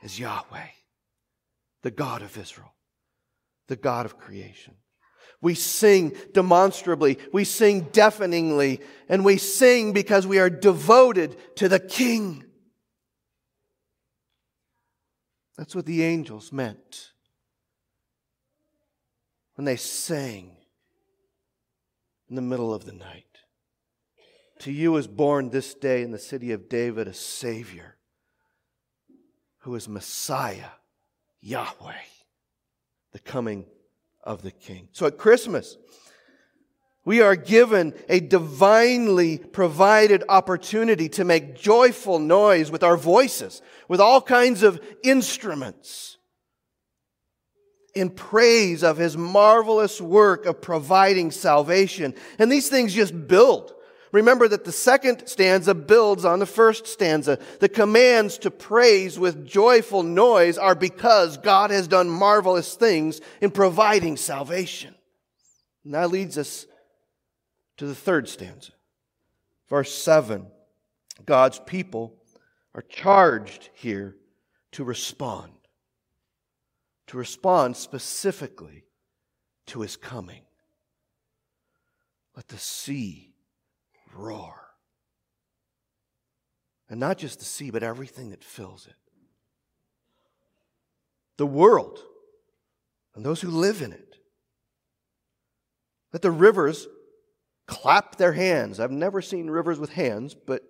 is 0.04 0.20
Yahweh, 0.20 0.68
the 1.82 1.92
God 1.92 2.22
of 2.22 2.38
Israel, 2.38 2.74
the 3.68 3.76
God 3.76 4.06
of 4.06 4.18
creation. 4.18 4.76
We 5.42 5.56
sing 5.56 6.16
demonstrably, 6.34 7.18
we 7.32 7.46
sing 7.46 7.88
deafeningly, 7.92 8.82
and 9.08 9.24
we 9.24 9.38
sing 9.38 9.94
because 9.94 10.28
we 10.28 10.40
are 10.40 10.50
devoted 10.50 11.38
to 11.58 11.70
the 11.70 11.80
King. 11.80 12.44
That's 15.58 15.76
what 15.76 15.86
the 15.86 16.04
angels 16.04 16.52
meant 16.52 17.12
when 19.56 19.66
they 19.66 19.76
sang 19.76 20.56
in 22.30 22.36
the 22.36 22.42
middle 22.42 22.74
of 22.74 22.86
the 22.86 22.94
night. 22.94 23.26
To 24.60 24.72
you 24.72 24.96
is 24.98 25.08
born 25.08 25.50
this 25.50 25.74
day 25.74 26.02
in 26.02 26.12
the 26.12 26.20
city 26.20 26.52
of 26.52 26.70
David 26.70 27.08
a 27.08 27.14
Savior 27.14 27.96
who 29.60 29.76
is 29.76 29.88
Messiah, 29.88 30.72
Yahweh, 31.42 31.94
the 33.12 33.20
coming 33.20 33.66
of 34.24 34.42
the 34.42 34.52
King. 34.52 34.90
So 34.92 35.06
at 35.06 35.18
Christmas, 35.18 35.78
we 37.06 37.22
are 37.22 37.36
given 37.36 37.94
a 38.08 38.20
divinely 38.20 39.40
provided 39.40 40.24
opportunity 40.30 41.10
to 41.10 41.24
make 41.24 41.60
joyful 41.60 42.20
noise 42.20 42.70
with 42.70 42.84
our 42.84 42.98
voices, 42.98 43.62
with 43.88 44.00
all 44.00 44.22
kinds 44.22 44.64
of 44.64 44.80
instruments, 45.04 46.18
in 47.96 48.12
praise 48.12 48.84
of 48.84 48.98
His 48.98 49.18
marvelous 49.18 50.00
work 50.00 50.46
of 50.46 50.62
providing 50.62 51.32
salvation. 51.32 52.14
And 52.38 52.52
these 52.52 52.70
things 52.70 52.94
just 52.94 53.28
build. 53.28 53.74
Remember 54.12 54.48
that 54.48 54.66
the 54.66 54.72
second 54.72 55.28
stanza 55.28 55.76
builds 55.76 56.26
on 56.26 56.40
the 56.40 56.46
first 56.46 56.88
stanza. 56.88 57.38
The 57.60 57.70
commands 57.70 58.38
to 58.40 58.52
praise 58.52 59.20
with 59.20 59.46
joyful 59.46 60.04
noise 60.04 60.58
are 60.58 60.76
because 60.76 61.38
God 61.38 61.70
has 61.70 61.88
done 61.88 62.10
marvelous 62.10 62.74
things 62.74 63.22
in 63.40 63.52
providing 63.52 64.18
salvation. 64.18 64.96
And 65.84 65.94
that 65.94 66.10
leads 66.10 66.38
us 66.38 66.66
to 67.78 67.86
the 67.86 67.96
third 67.96 68.28
stanza. 68.28 68.72
Verse 69.70 69.94
7 69.94 70.48
God's 71.26 71.60
people 71.60 72.16
are 72.74 72.82
charged 72.82 73.70
here 73.74 74.16
to 74.72 74.84
respond, 74.84 75.52
to 77.08 77.18
respond 77.18 77.78
specifically 77.78 78.86
to 79.68 79.82
his 79.82 79.98
coming. 79.98 80.42
Let 82.36 82.48
the 82.48 82.58
sea 82.58 83.29
roar. 84.14 84.56
And 86.90 87.00
not 87.00 87.18
just 87.18 87.40
the 87.40 87.46
sea, 87.46 87.70
but 87.70 87.84
everything 87.84 88.32
that 88.32 88.44
fills 88.44 88.88
it. 88.88 88.96
The 91.38 91.46
world 91.46 92.00
and 93.16 93.26
those 93.26 93.42
who 93.42 93.50
live 93.50 93.82
in 93.82 93.92
it. 93.92 94.16
Let 96.12 96.22
the 96.22 96.32
rivers 96.32 96.88
clap 97.68 98.16
their 98.16 98.34
hands. 98.34 98.80
I've 98.80 98.92
never 98.92 99.22
seen 99.22 99.50
rivers 99.50 99.80
with 99.80 99.92
hands, 99.92 100.34
but 100.34 100.64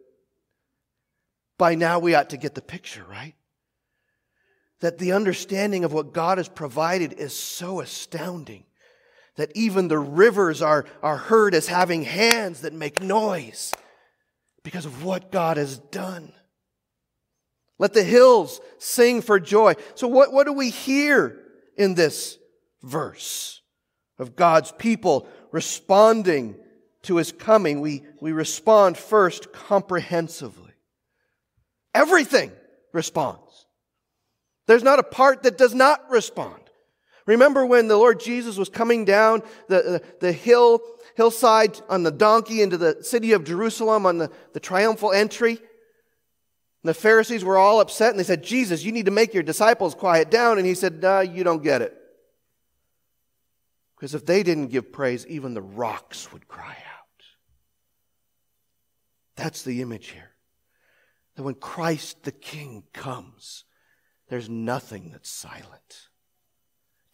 by 1.57 1.75
now 1.75 1.99
we 1.99 2.15
ought 2.15 2.31
to 2.31 2.37
get 2.37 2.55
the 2.55 2.61
picture, 2.61 3.05
right? 3.09 3.35
That 4.81 4.97
the 4.97 5.13
understanding 5.13 5.83
of 5.83 5.93
what 5.93 6.13
God 6.13 6.37
has 6.37 6.49
provided 6.49 7.13
is 7.13 7.33
so 7.33 7.79
astounding 7.79 8.65
that 9.39 9.55
even 9.55 9.87
the 9.87 9.97
rivers 9.97 10.61
are, 10.61 10.83
are 11.01 11.15
heard 11.15 11.55
as 11.55 11.67
having 11.67 12.03
hands 12.03 12.59
that 12.59 12.73
make 12.73 13.01
noise 13.01 13.73
because 14.63 14.85
of 14.85 15.05
what 15.05 15.31
God 15.31 15.55
has 15.55 15.77
done. 15.77 16.33
Let 17.77 17.93
the 17.93 18.03
hills 18.03 18.59
sing 18.79 19.21
for 19.21 19.39
joy. 19.39 19.75
So, 19.95 20.09
what, 20.09 20.33
what 20.33 20.45
do 20.45 20.51
we 20.51 20.69
hear 20.69 21.39
in 21.77 21.95
this 21.95 22.37
verse 22.83 23.61
of 24.17 24.35
God's 24.35 24.73
people 24.73 25.25
responding 25.53 26.57
to 27.03 27.15
his 27.15 27.31
coming? 27.31 27.79
We, 27.79 28.03
we 28.19 28.33
respond 28.33 28.97
first 28.97 29.53
comprehensively. 29.53 30.73
Everything 31.95 32.51
responds. 32.91 33.67
There's 34.67 34.83
not 34.83 34.99
a 34.99 35.03
part 35.03 35.43
that 35.43 35.57
does 35.57 35.73
not 35.73 36.11
respond. 36.11 36.68
Remember 37.29 37.63
when 37.63 37.87
the 37.87 37.95
Lord 37.95 38.19
Jesus 38.19 38.57
was 38.57 38.69
coming 38.69 39.05
down 39.05 39.43
the, 39.67 39.81
the, 39.83 40.03
the, 40.19 40.31
hill, 40.31 40.81
hillside 41.15 41.79
on 41.87 42.01
the 42.01 42.09
donkey 42.09 42.63
into 42.63 42.75
the 42.75 43.03
city 43.03 43.33
of 43.33 43.43
Jerusalem 43.43 44.07
on 44.07 44.17
the, 44.17 44.31
the 44.53 44.59
triumphal 44.59 45.11
entry? 45.11 45.51
And 45.51 46.89
the 46.89 46.95
Pharisees 46.95 47.43
were 47.43 47.59
all 47.59 47.81
upset 47.81 48.09
and 48.09 48.19
they 48.19 48.23
said, 48.23 48.43
Jesus, 48.43 48.83
you 48.83 48.91
need 48.91 49.05
to 49.05 49.11
make 49.11 49.35
your 49.35 49.43
disciples 49.43 49.93
quiet 49.93 50.31
down. 50.31 50.57
And 50.57 50.65
he 50.65 50.73
said, 50.73 51.03
No, 51.03 51.19
you 51.19 51.43
don't 51.43 51.61
get 51.61 51.83
it. 51.83 51.95
Because 53.95 54.15
if 54.15 54.25
they 54.25 54.41
didn't 54.41 54.69
give 54.69 54.91
praise, 54.91 55.27
even 55.27 55.53
the 55.53 55.61
rocks 55.61 56.33
would 56.33 56.47
cry 56.47 56.71
out. 56.71 57.25
That's 59.35 59.61
the 59.61 59.83
image 59.83 60.07
here. 60.07 60.31
That 61.35 61.43
when 61.43 61.53
Christ 61.53 62.23
the 62.23 62.31
King 62.31 62.85
comes, 62.91 63.65
there's 64.29 64.49
nothing 64.49 65.11
that's 65.11 65.29
silent. 65.29 66.08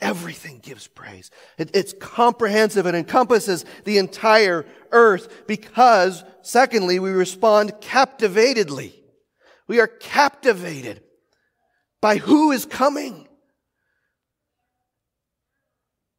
Everything 0.01 0.59
gives 0.59 0.87
praise. 0.87 1.31
It, 1.57 1.71
it's 1.73 1.93
comprehensive. 1.93 2.85
It 2.85 2.95
encompasses 2.95 3.65
the 3.85 3.97
entire 3.97 4.65
earth 4.91 5.47
because, 5.47 6.23
secondly, 6.41 6.99
we 6.99 7.11
respond 7.11 7.73
captivatedly. 7.81 8.93
We 9.67 9.79
are 9.79 9.87
captivated 9.87 11.01
by 12.01 12.17
who 12.17 12.51
is 12.51 12.65
coming. 12.65 13.27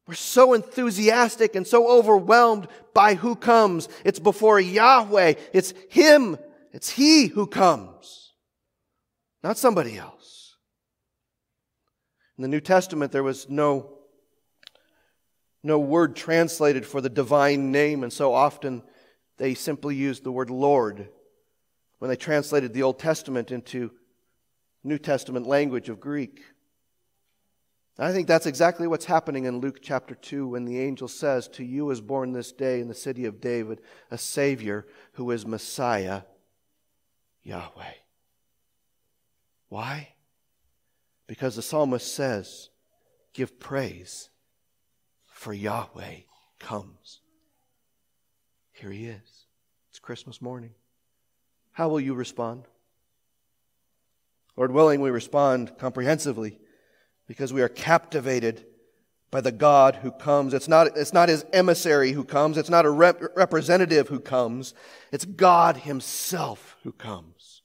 We're 0.07 0.15
so 0.15 0.53
enthusiastic 0.53 1.55
and 1.55 1.67
so 1.67 1.89
overwhelmed 1.89 2.67
by 2.93 3.15
who 3.15 3.35
comes. 3.35 3.89
It's 4.05 4.19
before 4.19 4.59
Yahweh. 4.59 5.33
It's 5.53 5.73
Him. 5.89 6.37
It's 6.71 6.89
He 6.89 7.27
who 7.27 7.45
comes, 7.45 8.33
not 9.43 9.57
somebody 9.57 9.97
else. 9.97 10.16
In 12.37 12.43
the 12.43 12.47
New 12.47 12.59
Testament, 12.59 13.11
there 13.11 13.23
was 13.23 13.49
no, 13.49 13.97
no 15.63 15.79
word 15.79 16.15
translated 16.15 16.85
for 16.85 17.01
the 17.01 17.09
divine 17.09 17.71
name, 17.71 18.03
and 18.03 18.13
so 18.13 18.33
often 18.33 18.83
they 19.37 19.55
simply 19.55 19.95
used 19.95 20.23
the 20.23 20.31
word 20.31 20.49
Lord 20.49 21.09
when 21.99 22.09
they 22.09 22.15
translated 22.15 22.73
the 22.73 22.83
Old 22.83 22.99
Testament 22.99 23.51
into 23.51 23.91
New 24.83 24.99
Testament 24.99 25.47
language 25.47 25.89
of 25.89 25.99
Greek. 25.99 26.43
I 27.99 28.11
think 28.11 28.27
that's 28.27 28.45
exactly 28.45 28.87
what's 28.87 29.05
happening 29.05 29.45
in 29.45 29.59
Luke 29.59 29.79
chapter 29.81 30.13
2 30.13 30.49
when 30.49 30.65
the 30.65 30.79
angel 30.79 31.07
says, 31.07 31.47
To 31.47 31.63
you 31.63 31.89
is 31.89 31.99
born 31.99 32.31
this 32.31 32.51
day 32.51 32.79
in 32.79 32.87
the 32.87 32.93
city 32.93 33.25
of 33.25 33.41
David 33.41 33.81
a 34.11 34.19
Savior 34.19 34.85
who 35.13 35.31
is 35.31 35.47
Messiah, 35.47 36.21
Yahweh. 37.41 37.93
Why? 39.69 40.09
Because 41.27 41.55
the 41.55 41.61
psalmist 41.61 42.13
says, 42.13 42.69
Give 43.33 43.59
praise, 43.59 44.29
for 45.27 45.53
Yahweh 45.53 46.21
comes. 46.59 47.21
Here 48.71 48.89
he 48.91 49.05
is. 49.05 49.45
It's 49.89 49.99
Christmas 49.99 50.41
morning. 50.41 50.71
How 51.73 51.89
will 51.89 51.99
you 51.99 52.15
respond? 52.15 52.63
Lord 54.55 54.71
willing, 54.71 55.01
we 55.01 55.11
respond 55.11 55.77
comprehensively 55.77 56.59
because 57.27 57.53
we 57.53 57.61
are 57.61 57.69
captivated 57.69 58.65
by 59.29 59.41
the 59.41 59.51
God 59.51 59.97
who 59.97 60.11
comes. 60.11 60.53
It's 60.53 60.67
not, 60.67 60.97
it's 60.97 61.13
not 61.13 61.29
his 61.29 61.45
emissary 61.53 62.13
who 62.13 62.23
comes. 62.23 62.57
It's 62.57 62.69
not 62.69 62.85
a 62.85 62.89
rep- 62.89 63.21
representative 63.35 64.07
who 64.07 64.19
comes. 64.19 64.73
It's 65.11 65.25
God 65.25 65.77
himself 65.77 66.77
who 66.83 66.91
comes. 66.91 67.61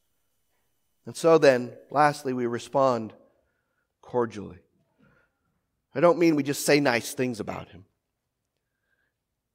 And 1.06 1.16
so 1.16 1.38
then, 1.38 1.72
lastly, 1.90 2.32
we 2.32 2.46
respond 2.46 3.14
cordially. 4.12 4.58
I 5.94 6.00
don't 6.00 6.18
mean 6.18 6.36
we 6.36 6.42
just 6.42 6.66
say 6.66 6.80
nice 6.80 7.14
things 7.14 7.40
about 7.40 7.70
him. 7.70 7.86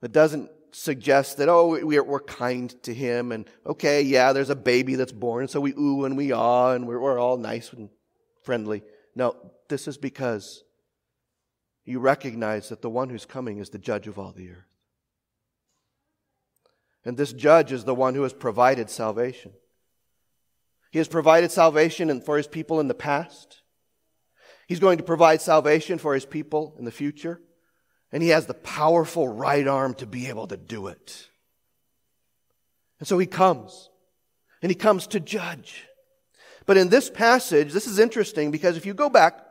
That 0.01 0.11
doesn't 0.11 0.49
suggest 0.71 1.37
that, 1.37 1.47
oh, 1.47 1.79
we're, 1.85 2.03
we're 2.03 2.19
kind 2.19 2.69
to 2.81 2.91
him 2.91 3.31
and, 3.31 3.47
okay, 3.67 4.01
yeah, 4.01 4.33
there's 4.33 4.49
a 4.49 4.55
baby 4.55 4.95
that's 4.95 5.11
born, 5.11 5.47
so 5.47 5.61
we 5.61 5.73
ooh 5.73 6.05
and 6.05 6.17
we 6.17 6.31
ah 6.31 6.71
and 6.71 6.87
we're, 6.87 6.99
we're 6.99 7.19
all 7.19 7.37
nice 7.37 7.71
and 7.71 7.89
friendly. 8.41 8.81
No, 9.15 9.35
this 9.69 9.87
is 9.87 9.99
because 9.99 10.63
you 11.85 11.99
recognize 11.99 12.69
that 12.69 12.81
the 12.81 12.89
one 12.89 13.09
who's 13.09 13.25
coming 13.25 13.59
is 13.59 13.69
the 13.69 13.77
judge 13.77 14.07
of 14.07 14.17
all 14.17 14.31
the 14.31 14.49
earth. 14.49 14.73
And 17.05 17.15
this 17.15 17.31
judge 17.31 17.71
is 17.71 17.83
the 17.83 17.95
one 17.95 18.15
who 18.15 18.23
has 18.23 18.33
provided 18.33 18.89
salvation. 18.89 19.51
He 20.89 20.97
has 20.97 21.07
provided 21.07 21.51
salvation 21.51 22.21
for 22.21 22.37
his 22.37 22.47
people 22.47 22.79
in 22.79 22.87
the 22.87 22.95
past. 22.95 23.61
He's 24.67 24.79
going 24.79 24.97
to 24.97 25.03
provide 25.03 25.41
salvation 25.41 25.97
for 25.97 26.13
his 26.13 26.25
people 26.25 26.75
in 26.77 26.85
the 26.85 26.91
future. 26.91 27.41
And 28.11 28.21
he 28.21 28.29
has 28.29 28.45
the 28.45 28.53
powerful 28.53 29.27
right 29.27 29.67
arm 29.67 29.93
to 29.95 30.05
be 30.05 30.27
able 30.27 30.47
to 30.47 30.57
do 30.57 30.87
it. 30.87 31.27
And 32.99 33.07
so 33.07 33.17
he 33.17 33.25
comes. 33.25 33.89
And 34.61 34.69
he 34.69 34.75
comes 34.75 35.07
to 35.07 35.19
judge. 35.19 35.85
But 36.65 36.77
in 36.77 36.89
this 36.89 37.09
passage, 37.09 37.71
this 37.71 37.87
is 37.87 37.99
interesting 37.99 38.51
because 38.51 38.75
if 38.75 38.85
you 38.85 38.93
go 38.93 39.09
back 39.09 39.43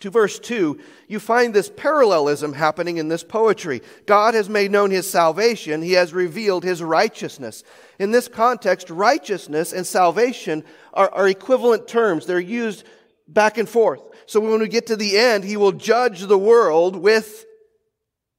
to 0.00 0.10
verse 0.10 0.38
2, 0.38 0.78
you 1.08 1.18
find 1.18 1.54
this 1.54 1.70
parallelism 1.74 2.52
happening 2.52 2.98
in 2.98 3.08
this 3.08 3.22
poetry. 3.22 3.80
God 4.04 4.34
has 4.34 4.48
made 4.48 4.70
known 4.70 4.90
his 4.90 5.08
salvation, 5.08 5.80
he 5.80 5.92
has 5.92 6.12
revealed 6.12 6.64
his 6.64 6.82
righteousness. 6.82 7.62
In 7.98 8.10
this 8.10 8.28
context, 8.28 8.90
righteousness 8.90 9.72
and 9.72 9.86
salvation 9.86 10.64
are, 10.92 11.10
are 11.10 11.28
equivalent 11.28 11.88
terms, 11.88 12.26
they're 12.26 12.40
used 12.40 12.84
back 13.28 13.58
and 13.58 13.68
forth. 13.68 14.02
So 14.26 14.40
when 14.40 14.60
we 14.60 14.68
get 14.68 14.86
to 14.88 14.96
the 14.96 15.16
end, 15.16 15.44
he 15.44 15.56
will 15.56 15.72
judge 15.72 16.22
the 16.22 16.38
world 16.38 16.96
with 16.96 17.44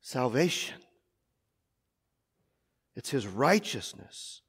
salvation. 0.01 0.75
It's 2.95 3.09
his 3.09 3.25
righteousness 3.25 4.41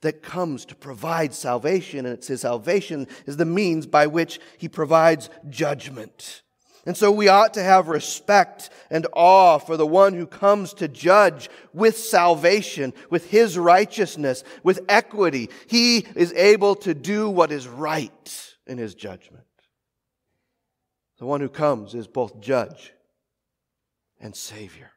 that 0.00 0.22
comes 0.22 0.64
to 0.66 0.74
provide 0.74 1.32
salvation, 1.32 2.00
and 2.06 2.14
it's 2.14 2.26
his 2.26 2.40
salvation 2.40 3.06
is 3.26 3.36
the 3.36 3.44
means 3.44 3.86
by 3.86 4.08
which 4.08 4.40
he 4.58 4.68
provides 4.68 5.30
judgment. 5.48 6.42
And 6.84 6.96
so 6.96 7.12
we 7.12 7.28
ought 7.28 7.54
to 7.54 7.62
have 7.62 7.86
respect 7.86 8.70
and 8.90 9.06
awe 9.12 9.58
for 9.58 9.76
the 9.76 9.86
one 9.86 10.14
who 10.14 10.26
comes 10.26 10.74
to 10.74 10.88
judge 10.88 11.48
with 11.72 11.96
salvation, 11.96 12.92
with 13.08 13.30
his 13.30 13.56
righteousness, 13.56 14.42
with 14.64 14.80
equity. 14.88 15.48
He 15.68 15.98
is 16.16 16.32
able 16.32 16.74
to 16.76 16.92
do 16.92 17.30
what 17.30 17.52
is 17.52 17.68
right 17.68 18.54
in 18.66 18.78
his 18.78 18.96
judgment. 18.96 19.44
The 21.22 21.26
one 21.26 21.40
who 21.40 21.48
comes 21.48 21.94
is 21.94 22.08
both 22.08 22.40
judge 22.40 22.92
and 24.20 24.34
savior. 24.34 24.90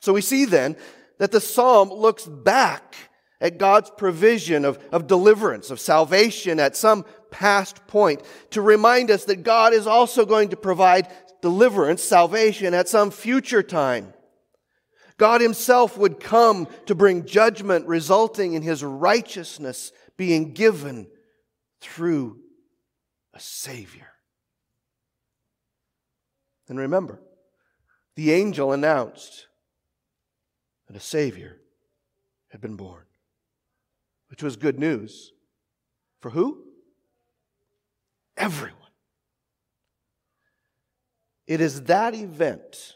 So 0.00 0.12
we 0.12 0.20
see 0.20 0.44
then 0.44 0.76
that 1.18 1.32
the 1.32 1.40
psalm 1.40 1.90
looks 1.90 2.24
back 2.24 2.94
at 3.40 3.58
God's 3.58 3.90
provision 3.90 4.64
of, 4.64 4.78
of 4.92 5.08
deliverance, 5.08 5.72
of 5.72 5.80
salvation 5.80 6.60
at 6.60 6.76
some 6.76 7.04
past 7.32 7.88
point 7.88 8.22
to 8.50 8.62
remind 8.62 9.10
us 9.10 9.24
that 9.24 9.42
God 9.42 9.72
is 9.72 9.88
also 9.88 10.24
going 10.24 10.50
to 10.50 10.56
provide 10.56 11.08
deliverance, 11.42 12.04
salvation 12.04 12.72
at 12.72 12.88
some 12.88 13.10
future 13.10 13.64
time. 13.64 14.14
God 15.16 15.40
Himself 15.40 15.98
would 15.98 16.20
come 16.20 16.68
to 16.84 16.94
bring 16.94 17.26
judgment, 17.26 17.88
resulting 17.88 18.52
in 18.52 18.62
His 18.62 18.84
righteousness 18.84 19.90
being 20.16 20.52
given 20.52 21.08
through 21.80 22.38
a 23.34 23.40
Savior. 23.40 24.12
And 26.68 26.78
remember, 26.78 27.20
the 28.14 28.32
angel 28.32 28.72
announced 28.72 29.46
that 30.88 30.96
a 30.96 31.00
Savior 31.00 31.58
had 32.48 32.60
been 32.60 32.76
born, 32.76 33.04
which 34.28 34.42
was 34.42 34.56
good 34.56 34.78
news. 34.78 35.32
For 36.20 36.30
who? 36.30 36.64
Everyone. 38.36 38.76
It 41.46 41.60
is 41.60 41.82
that 41.82 42.14
event, 42.14 42.94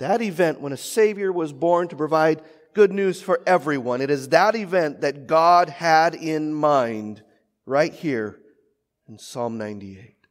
that 0.00 0.20
event 0.20 0.60
when 0.60 0.72
a 0.72 0.76
Savior 0.76 1.32
was 1.32 1.52
born 1.52 1.88
to 1.88 1.96
provide 1.96 2.42
good 2.74 2.92
news 2.92 3.22
for 3.22 3.40
everyone. 3.46 4.00
It 4.00 4.10
is 4.10 4.30
that 4.30 4.56
event 4.56 5.00
that 5.02 5.28
God 5.28 5.68
had 5.68 6.14
in 6.14 6.52
mind 6.52 7.22
right 7.66 7.92
here 7.92 8.40
in 9.08 9.18
Psalm 9.18 9.58
98. 9.58 10.23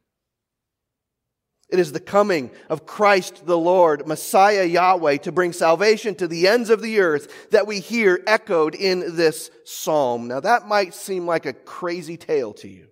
It 1.70 1.78
is 1.78 1.92
the 1.92 2.00
coming 2.00 2.50
of 2.68 2.86
Christ 2.86 3.46
the 3.46 3.58
Lord, 3.58 4.06
Messiah 4.06 4.64
Yahweh, 4.64 5.18
to 5.18 5.32
bring 5.32 5.52
salvation 5.52 6.14
to 6.16 6.28
the 6.28 6.46
ends 6.46 6.70
of 6.70 6.82
the 6.82 7.00
earth 7.00 7.50
that 7.50 7.66
we 7.66 7.80
hear 7.80 8.22
echoed 8.26 8.74
in 8.74 9.16
this 9.16 9.50
psalm. 9.64 10.28
Now 10.28 10.40
that 10.40 10.68
might 10.68 10.94
seem 10.94 11.26
like 11.26 11.46
a 11.46 11.52
crazy 11.52 12.16
tale 12.16 12.52
to 12.54 12.68
you. 12.68 12.88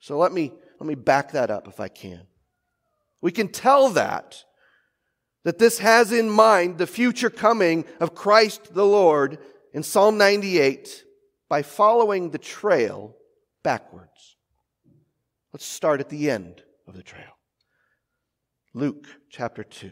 So 0.00 0.18
let 0.18 0.32
me, 0.32 0.52
let 0.80 0.86
me 0.86 0.94
back 0.94 1.32
that 1.32 1.50
up 1.50 1.68
if 1.68 1.78
I 1.78 1.88
can. 1.88 2.22
We 3.20 3.32
can 3.32 3.48
tell 3.48 3.90
that, 3.90 4.44
that 5.44 5.58
this 5.58 5.78
has 5.78 6.10
in 6.10 6.30
mind 6.30 6.78
the 6.78 6.86
future 6.86 7.30
coming 7.30 7.84
of 8.00 8.14
Christ 8.14 8.74
the 8.74 8.86
Lord 8.86 9.38
in 9.72 9.82
Psalm 9.82 10.16
98 10.16 11.04
by 11.48 11.62
following 11.62 12.30
the 12.30 12.38
trail 12.38 13.14
backwards. 13.62 14.36
Let's 15.52 15.66
start 15.66 16.00
at 16.00 16.08
the 16.08 16.30
end 16.30 16.62
of 16.86 16.94
the 16.94 17.02
trail. 17.02 17.34
Luke 18.74 19.06
chapter 19.30 19.62
2. 19.62 19.90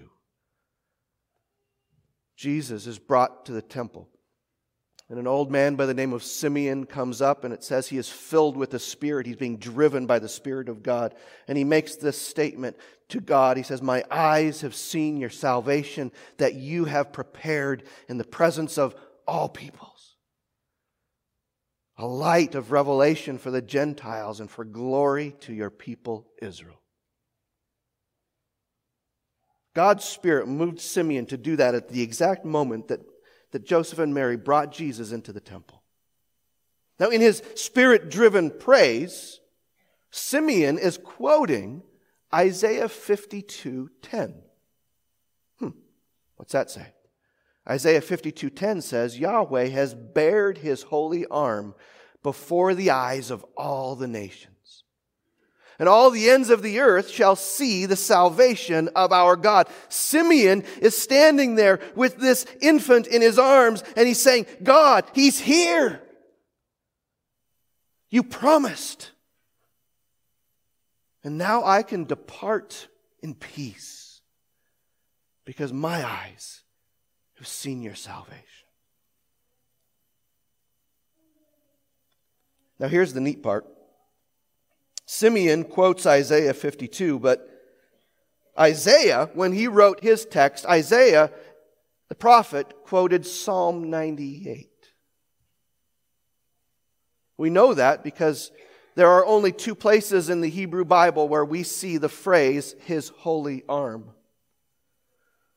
Jesus 2.36 2.88
is 2.88 2.98
brought 2.98 3.46
to 3.46 3.52
the 3.52 3.62
temple. 3.62 4.08
And 5.08 5.20
an 5.20 5.28
old 5.28 5.52
man 5.52 5.76
by 5.76 5.86
the 5.86 5.94
name 5.94 6.12
of 6.12 6.24
Simeon 6.24 6.86
comes 6.86 7.22
up, 7.22 7.44
and 7.44 7.54
it 7.54 7.62
says 7.62 7.86
he 7.86 7.98
is 7.98 8.08
filled 8.08 8.56
with 8.56 8.70
the 8.70 8.78
Spirit. 8.78 9.26
He's 9.26 9.36
being 9.36 9.58
driven 9.58 10.06
by 10.06 10.18
the 10.18 10.28
Spirit 10.28 10.68
of 10.68 10.82
God. 10.82 11.14
And 11.46 11.56
he 11.56 11.64
makes 11.64 11.96
this 11.96 12.20
statement 12.20 12.76
to 13.10 13.20
God. 13.20 13.56
He 13.56 13.62
says, 13.62 13.82
My 13.82 14.02
eyes 14.10 14.62
have 14.62 14.74
seen 14.74 15.18
your 15.18 15.30
salvation 15.30 16.10
that 16.38 16.54
you 16.54 16.86
have 16.86 17.12
prepared 17.12 17.84
in 18.08 18.18
the 18.18 18.24
presence 18.24 18.78
of 18.78 18.96
all 19.28 19.48
peoples. 19.48 20.16
A 21.98 22.06
light 22.06 22.56
of 22.56 22.72
revelation 22.72 23.38
for 23.38 23.52
the 23.52 23.62
Gentiles 23.62 24.40
and 24.40 24.50
for 24.50 24.64
glory 24.64 25.36
to 25.40 25.52
your 25.52 25.70
people 25.70 26.26
Israel. 26.40 26.81
God's 29.74 30.04
Spirit 30.04 30.48
moved 30.48 30.80
Simeon 30.80 31.26
to 31.26 31.36
do 31.36 31.56
that 31.56 31.74
at 31.74 31.88
the 31.88 32.02
exact 32.02 32.44
moment 32.44 32.88
that, 32.88 33.00
that 33.52 33.64
Joseph 33.64 33.98
and 33.98 34.12
Mary 34.12 34.36
brought 34.36 34.72
Jesus 34.72 35.12
into 35.12 35.32
the 35.32 35.40
temple. 35.40 35.82
Now, 36.98 37.08
in 37.08 37.20
his 37.20 37.42
spirit 37.54 38.10
driven 38.10 38.50
praise, 38.50 39.40
Simeon 40.10 40.78
is 40.78 40.98
quoting 40.98 41.82
Isaiah 42.32 42.88
52 42.88 43.90
10. 44.02 44.34
Hmm, 45.58 45.68
what's 46.36 46.52
that 46.52 46.70
say? 46.70 46.92
Isaiah 47.68 48.00
52:10 48.00 48.82
says 48.82 49.18
Yahweh 49.18 49.68
has 49.68 49.94
bared 49.94 50.58
his 50.58 50.82
holy 50.82 51.26
arm 51.26 51.74
before 52.22 52.74
the 52.74 52.90
eyes 52.90 53.30
of 53.30 53.44
all 53.56 53.94
the 53.94 54.08
nations 54.08 54.51
and 55.82 55.88
all 55.88 56.12
the 56.12 56.30
ends 56.30 56.48
of 56.48 56.62
the 56.62 56.78
earth 56.78 57.10
shall 57.10 57.34
see 57.34 57.86
the 57.86 57.96
salvation 57.96 58.88
of 58.94 59.10
our 59.10 59.34
God. 59.34 59.66
Simeon 59.88 60.62
is 60.80 60.96
standing 60.96 61.56
there 61.56 61.80
with 61.96 62.18
this 62.18 62.46
infant 62.60 63.08
in 63.08 63.20
his 63.20 63.36
arms, 63.36 63.82
and 63.96 64.06
he's 64.06 64.20
saying, 64.20 64.46
God, 64.62 65.04
he's 65.12 65.40
here. 65.40 66.00
You 68.10 68.22
promised. 68.22 69.10
And 71.24 71.36
now 71.36 71.64
I 71.64 71.82
can 71.82 72.04
depart 72.04 72.86
in 73.20 73.34
peace 73.34 74.20
because 75.44 75.72
my 75.72 76.08
eyes 76.08 76.62
have 77.38 77.48
seen 77.48 77.82
your 77.82 77.96
salvation. 77.96 78.44
Now, 82.78 82.86
here's 82.86 83.12
the 83.12 83.20
neat 83.20 83.42
part. 83.42 83.66
Simeon 85.12 85.64
quotes 85.64 86.06
Isaiah 86.06 86.54
52, 86.54 87.18
but 87.18 87.46
Isaiah, 88.58 89.28
when 89.34 89.52
he 89.52 89.68
wrote 89.68 90.02
his 90.02 90.24
text, 90.24 90.64
Isaiah, 90.64 91.30
the 92.08 92.14
prophet, 92.14 92.72
quoted 92.86 93.26
Psalm 93.26 93.90
98. 93.90 94.70
We 97.36 97.50
know 97.50 97.74
that 97.74 98.02
because 98.02 98.52
there 98.94 99.10
are 99.10 99.26
only 99.26 99.52
two 99.52 99.74
places 99.74 100.30
in 100.30 100.40
the 100.40 100.48
Hebrew 100.48 100.86
Bible 100.86 101.28
where 101.28 101.44
we 101.44 101.62
see 101.62 101.98
the 101.98 102.08
phrase, 102.08 102.74
his 102.86 103.10
holy 103.10 103.64
arm. 103.68 104.14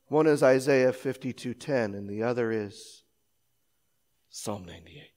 One 0.08 0.26
is 0.26 0.42
Isaiah 0.42 0.92
52:10 0.92 1.94
and 1.94 2.10
the 2.10 2.22
other 2.22 2.52
is 2.52 3.04
Psalm 4.28 4.66
98. 4.66 5.12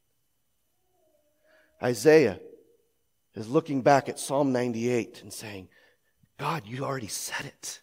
Isaiah 1.84 2.40
is 3.40 3.50
looking 3.50 3.82
back 3.82 4.10
at 4.10 4.20
Psalm 4.20 4.52
98 4.52 5.22
and 5.24 5.34
saying, 5.34 5.70
God, 6.38 6.64
you 6.66 6.86
already 6.86 7.08
said 7.08 7.46
it. 7.46 7.82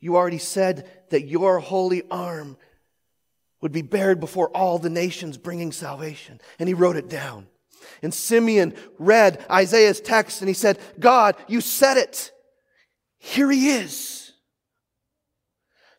You 0.00 0.16
already 0.16 0.38
said 0.38 0.88
that 1.10 1.26
your 1.26 1.60
holy 1.60 2.02
arm 2.10 2.56
would 3.60 3.72
be 3.72 3.82
bared 3.82 4.20
before 4.20 4.50
all 4.50 4.78
the 4.78 4.90
nations, 4.90 5.38
bringing 5.38 5.72
salvation. 5.72 6.40
And 6.58 6.68
he 6.68 6.74
wrote 6.74 6.96
it 6.96 7.08
down. 7.08 7.46
And 8.02 8.12
Simeon 8.12 8.74
read 8.98 9.44
Isaiah's 9.50 10.00
text 10.00 10.42
and 10.42 10.48
he 10.48 10.54
said, 10.54 10.78
God, 10.98 11.36
you 11.48 11.60
said 11.60 11.96
it. 11.96 12.32
Here 13.18 13.50
he 13.50 13.70
is. 13.70 14.23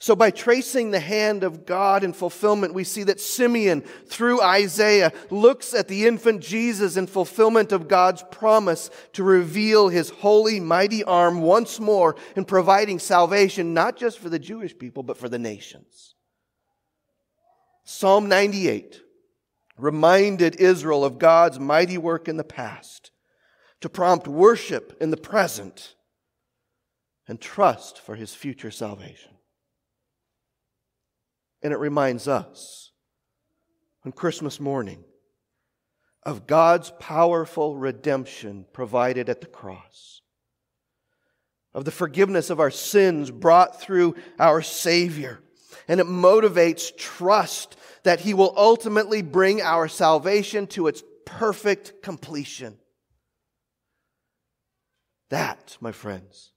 So, 0.06 0.16
by 0.16 0.30
tracing 0.30 0.92
the 0.92 1.00
hand 1.00 1.44
of 1.44 1.66
God 1.66 2.04
in 2.04 2.14
fulfillment, 2.14 2.76
we 2.76 2.84
see 2.84 3.02
that 3.06 3.20
Simeon, 3.20 3.82
through 3.82 4.40
Isaiah, 4.40 5.12
looks 5.32 5.74
at 5.74 5.88
the 5.88 6.06
infant 6.06 6.44
Jesus 6.44 6.96
in 6.96 7.08
fulfillment 7.08 7.72
of 7.72 7.88
God's 7.88 8.24
promise 8.30 8.92
to 9.14 9.24
reveal 9.24 9.90
his 9.90 10.12
holy, 10.12 10.60
mighty 10.60 11.04
arm 11.04 11.42
once 11.42 11.80
more 11.80 12.16
in 12.36 12.46
providing 12.46 13.00
salvation, 13.00 13.74
not 13.74 13.98
just 13.98 14.20
for 14.20 14.30
the 14.30 14.38
Jewish 14.38 14.78
people, 14.78 15.02
but 15.02 15.18
for 15.18 15.28
the 15.28 15.40
nations. 15.40 16.14
Psalm 17.84 18.30
98 18.30 19.02
reminded 19.76 20.58
Israel 20.58 21.04
of 21.04 21.18
God's 21.18 21.60
mighty 21.60 21.98
work 21.98 22.28
in 22.28 22.38
the 22.38 22.44
past 22.44 23.10
to 23.82 23.90
prompt 23.90 24.28
worship 24.28 24.96
in 25.02 25.10
the 25.10 25.18
present 25.18 25.96
and 27.28 27.42
trust 27.42 28.00
for 28.00 28.14
his 28.14 28.36
future 28.36 28.70
salvation. 28.70 29.35
And 31.66 31.74
it 31.74 31.78
reminds 31.78 32.28
us 32.28 32.92
on 34.06 34.12
Christmas 34.12 34.60
morning 34.60 35.04
of 36.22 36.46
God's 36.46 36.94
powerful 37.00 37.76
redemption 37.76 38.68
provided 38.72 39.30
at 39.30 39.42
the 39.42 39.48
cross, 39.48 40.22
of 41.74 41.84
the 41.84 41.90
forgiveness 41.90 42.52
of 42.52 42.60
our 42.60 42.70
sins 42.70 43.32
brought 43.32 43.82
through 43.82 44.14
our 44.38 44.62
Savior. 44.62 45.40
And 45.88 46.00
it 46.00 46.06
motivates 46.06 46.96
trust 46.96 47.78
that 48.04 48.20
He 48.20 48.36
will 48.36 48.54
ultimately 48.56 49.24
bring 49.24 49.60
our 49.60 49.88
salvation 49.88 50.68
to 50.68 50.86
its 50.86 51.02
perfect 51.26 52.04
completion. 52.04 52.78
That, 55.30 55.78
my 55.82 55.92
friends, 55.92 56.52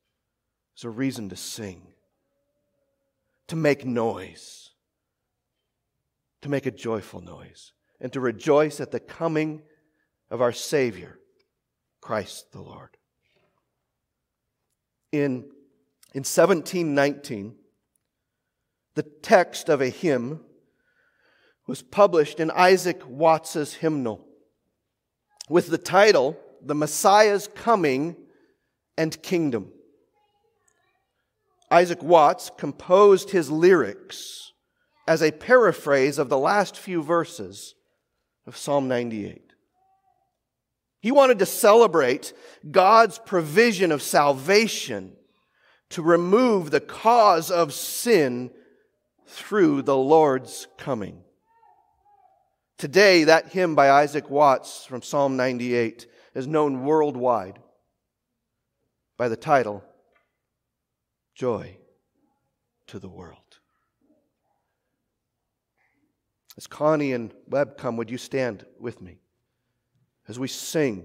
is 0.77 0.85
a 0.85 0.91
reason 0.91 1.31
to 1.31 1.37
sing, 1.37 1.81
to 3.47 3.57
make 3.57 3.87
noise 3.87 4.68
to 6.43 6.49
make 6.49 6.67
a 6.67 6.71
joyful 6.71 7.21
noise 7.21 7.73
and 8.01 8.13
to 8.13 8.21
rejoice 8.21 8.81
at 8.81 8.91
the 8.91 9.01
coming 9.01 9.63
of 10.31 10.41
our 10.41 10.53
Savior, 10.53 11.19
Christ 12.01 12.53
the 12.53 12.61
Lord. 12.61 12.97
In, 15.11 15.51
in 16.15 16.25
1719, 16.25 17.57
the 18.95 19.03
text 19.03 19.69
of 19.69 19.81
a 19.81 19.89
hymn 19.89 20.41
was 21.67 21.83
published 21.83 22.41
in 22.41 22.51
Isaac 22.51 23.01
Watts's 23.07 23.75
hymnal 23.75 24.27
with 25.49 25.69
the 25.69 25.79
title, 25.79 26.37
The 26.63 26.75
Messiah's 26.75 27.49
Coming 27.49 28.17
and 28.97 29.21
Kingdom. 29.23 29.73
Isaac 31.71 32.03
Watts 32.03 32.51
composed 32.57 33.31
his 33.31 33.51
lyrics 33.51 34.53
as 35.09 35.23
a 35.23 35.33
paraphrase 35.33 36.19
of 36.19 36.29
the 36.29 36.39
last 36.39 36.77
few 36.77 37.03
verses 37.03 37.75
of 38.47 38.59
Psalm 38.59 38.89
98. 38.89 39.55
He 41.01 41.11
wanted 41.11 41.39
to 41.39 41.47
celebrate 41.47 42.35
God's 42.71 43.19
provision 43.19 43.91
of 43.91 44.03
salvation 44.03 45.15
to 45.91 46.03
remove 46.03 46.71
the 46.71 46.81
cause 46.81 47.51
of 47.51 47.73
sin 47.73 48.51
through 49.27 49.81
the 49.83 49.97
Lord's 49.97 50.67
coming. 50.77 51.23
Today, 52.77 53.25
that 53.25 53.49
hymn 53.49 53.75
by 53.75 53.91
Isaac 53.91 54.29
Watts 54.29 54.85
from 54.85 55.01
Psalm 55.01 55.39
98 55.39 56.07
is 56.35 56.47
known 56.47 56.85
worldwide 56.85 57.59
by 59.17 59.29
the 59.31 59.37
title 59.37 59.83
Joy 61.35 61.79
to 62.89 62.99
the 62.99 63.09
World. 63.09 63.48
As 66.59 66.67
Connie 66.67 67.13
and 67.13 67.33
Webb 67.49 67.79
come, 67.79 67.97
would 67.97 68.11
you 68.11 68.19
stand 68.19 68.67
with 68.81 69.01
me 69.01 69.21
as 70.27 70.41
we 70.41 70.49
sing 70.49 71.05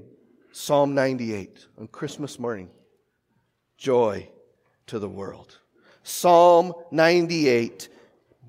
Psalm 0.52 0.96
98 0.96 1.68
on 1.80 1.88
Christmas 1.89 2.39
morning? 2.39 2.72
Joy 3.78 4.30
to 4.88 4.98
the 4.98 5.08
world. 5.08 5.60
Psalm 6.02 6.74
98 6.89 7.88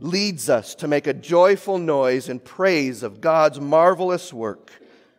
leads 0.00 0.48
us 0.48 0.74
to 0.76 0.88
make 0.88 1.06
a 1.06 1.12
joyful 1.12 1.76
noise 1.76 2.30
in 2.30 2.40
praise 2.40 3.02
of 3.02 3.20
God's 3.20 3.60
marvelous 3.60 4.32
work 4.32 4.72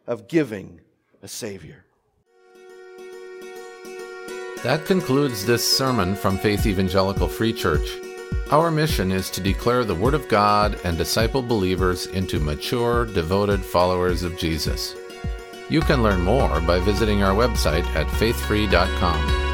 of 0.07 0.27
giving 0.27 0.81
a 1.21 1.27
Savior. 1.27 1.85
That 4.63 4.85
concludes 4.87 5.45
this 5.45 5.77
sermon 5.77 6.15
from 6.15 6.39
Faith 6.39 6.65
Evangelical 6.65 7.27
Free 7.27 7.53
Church. 7.53 7.87
Our 8.51 8.69
mission 8.69 9.11
is 9.11 9.29
to 9.31 9.41
declare 9.41 9.83
the 9.83 9.95
Word 9.95 10.13
of 10.13 10.27
God 10.27 10.79
and 10.83 10.97
disciple 10.97 11.41
believers 11.41 12.05
into 12.07 12.39
mature, 12.39 13.05
devoted 13.05 13.63
followers 13.63 14.23
of 14.23 14.37
Jesus. 14.37 14.95
You 15.69 15.81
can 15.81 16.03
learn 16.03 16.21
more 16.21 16.61
by 16.61 16.79
visiting 16.79 17.23
our 17.23 17.33
website 17.33 17.85
at 17.95 18.07
faithfree.com. 18.07 19.44